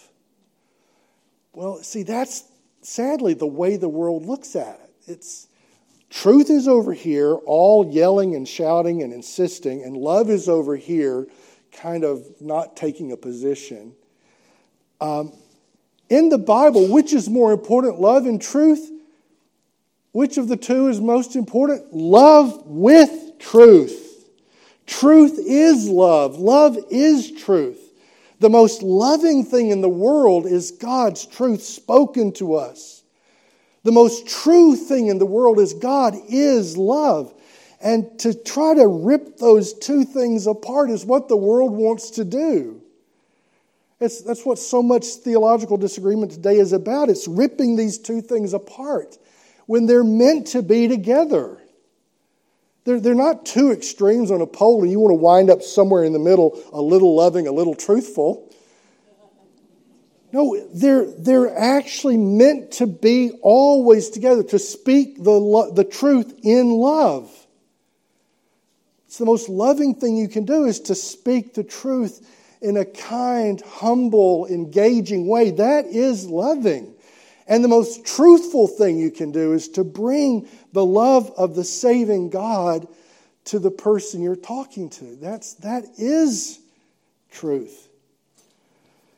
Well, 1.53 1.77
see, 1.77 2.03
that's 2.03 2.43
sadly 2.81 3.33
the 3.33 3.47
way 3.47 3.77
the 3.77 3.89
world 3.89 4.25
looks 4.25 4.55
at 4.55 4.79
it. 4.83 5.11
It's 5.11 5.47
truth 6.09 6.49
is 6.49 6.67
over 6.67 6.93
here, 6.93 7.33
all 7.33 7.85
yelling 7.91 8.35
and 8.35 8.47
shouting 8.47 9.03
and 9.03 9.13
insisting, 9.13 9.83
and 9.83 9.95
love 9.95 10.29
is 10.29 10.47
over 10.47 10.75
here, 10.75 11.27
kind 11.71 12.03
of 12.03 12.25
not 12.39 12.75
taking 12.75 13.11
a 13.11 13.17
position. 13.17 13.93
Um, 15.01 15.33
in 16.09 16.29
the 16.29 16.37
Bible, 16.37 16.87
which 16.87 17.13
is 17.13 17.29
more 17.29 17.51
important, 17.51 17.99
love 17.99 18.25
and 18.25 18.41
truth? 18.41 18.91
Which 20.11 20.37
of 20.37 20.47
the 20.47 20.57
two 20.57 20.87
is 20.87 21.01
most 21.01 21.35
important? 21.35 21.93
Love 21.93 22.65
with 22.65 23.37
truth. 23.39 24.29
Truth 24.85 25.39
is 25.45 25.89
love. 25.89 26.37
Love 26.37 26.77
is 26.89 27.31
truth. 27.31 27.81
The 28.39 28.49
most 28.49 28.83
loving 28.83 29.43
thing 29.43 29.71
in 29.71 29.81
the 29.81 29.89
world 29.89 30.45
is 30.45 30.71
God's 30.71 31.25
truth 31.25 31.63
spoken 31.63 32.31
to 32.33 32.55
us. 32.55 33.03
The 33.85 33.91
most 33.91 34.27
true 34.27 34.75
thing 34.75 35.07
in 35.07 35.19
the 35.19 35.27
world 35.27 35.59
is 35.59 35.75
God 35.75 36.15
is 36.27 36.75
love. 36.75 37.31
And 37.79 38.17
to 38.21 38.33
try 38.33 38.73
to 38.73 38.87
rip 38.87 39.37
those 39.37 39.75
two 39.75 40.03
things 40.05 40.47
apart 40.47 40.89
is 40.89 41.05
what 41.05 41.27
the 41.27 41.37
world 41.37 41.71
wants 41.71 42.09
to 42.11 42.25
do. 42.25 42.81
It's, 43.99 44.23
that's 44.23 44.43
what 44.43 44.57
so 44.57 44.81
much 44.81 45.05
theological 45.05 45.77
disagreement 45.77 46.31
today 46.31 46.55
is 46.55 46.73
about. 46.73 47.09
It's 47.09 47.27
ripping 47.27 47.75
these 47.75 47.99
two 47.99 48.21
things 48.21 48.53
apart 48.53 49.19
when 49.67 49.85
they're 49.85 50.03
meant 50.03 50.47
to 50.47 50.63
be 50.63 50.87
together. 50.87 51.61
They're, 52.85 52.99
they're 52.99 53.13
not 53.13 53.45
two 53.45 53.71
extremes 53.71 54.31
on 54.31 54.41
a 54.41 54.47
pole, 54.47 54.81
and 54.81 54.91
you 54.91 54.99
want 54.99 55.11
to 55.11 55.21
wind 55.21 55.51
up 55.51 55.61
somewhere 55.61 56.03
in 56.03 56.11
the 56.11 56.17
middle, 56.17 56.59
a 56.73 56.81
little 56.81 57.15
loving, 57.15 57.45
a 57.45 57.51
little 57.51 57.75
truthful. 57.75 58.51
No, 60.35 60.67
they're, 60.73 61.05
they're 61.05 61.57
actually 61.57 62.17
meant 62.17 62.73
to 62.73 62.87
be 62.87 63.31
always 63.41 64.09
together, 64.09 64.43
to 64.43 64.59
speak 64.59 65.23
the, 65.23 65.31
lo- 65.31 65.71
the 65.71 65.85
truth 65.85 66.41
in 66.43 66.71
love. 66.71 67.31
It's 69.05 69.17
the 69.17 69.23
most 69.23 69.47
loving 69.47 69.95
thing 69.95 70.17
you 70.17 70.27
can 70.27 70.43
do 70.43 70.65
is 70.65 70.81
to 70.81 70.93
speak 70.93 71.53
the 71.53 71.63
truth 71.63 72.29
in 72.61 72.75
a 72.75 72.83
kind, 72.83 73.61
humble, 73.61 74.45
engaging 74.47 75.25
way. 75.25 75.51
That 75.51 75.85
is 75.85 76.27
loving. 76.27 76.93
And 77.47 77.63
the 77.63 77.69
most 77.69 78.05
truthful 78.05 78.67
thing 78.67 78.99
you 78.99 79.11
can 79.11 79.31
do 79.31 79.53
is 79.53 79.69
to 79.69 79.85
bring 79.85 80.49
the 80.73 80.85
love 80.85 81.31
of 81.37 81.55
the 81.55 81.63
saving 81.63 82.29
God 82.29 82.89
to 83.45 83.57
the 83.57 83.71
person 83.71 84.21
you're 84.21 84.35
talking 84.35 84.89
to. 84.89 85.15
That's, 85.15 85.53
that 85.53 85.85
is 85.97 86.59
truth. 87.31 87.87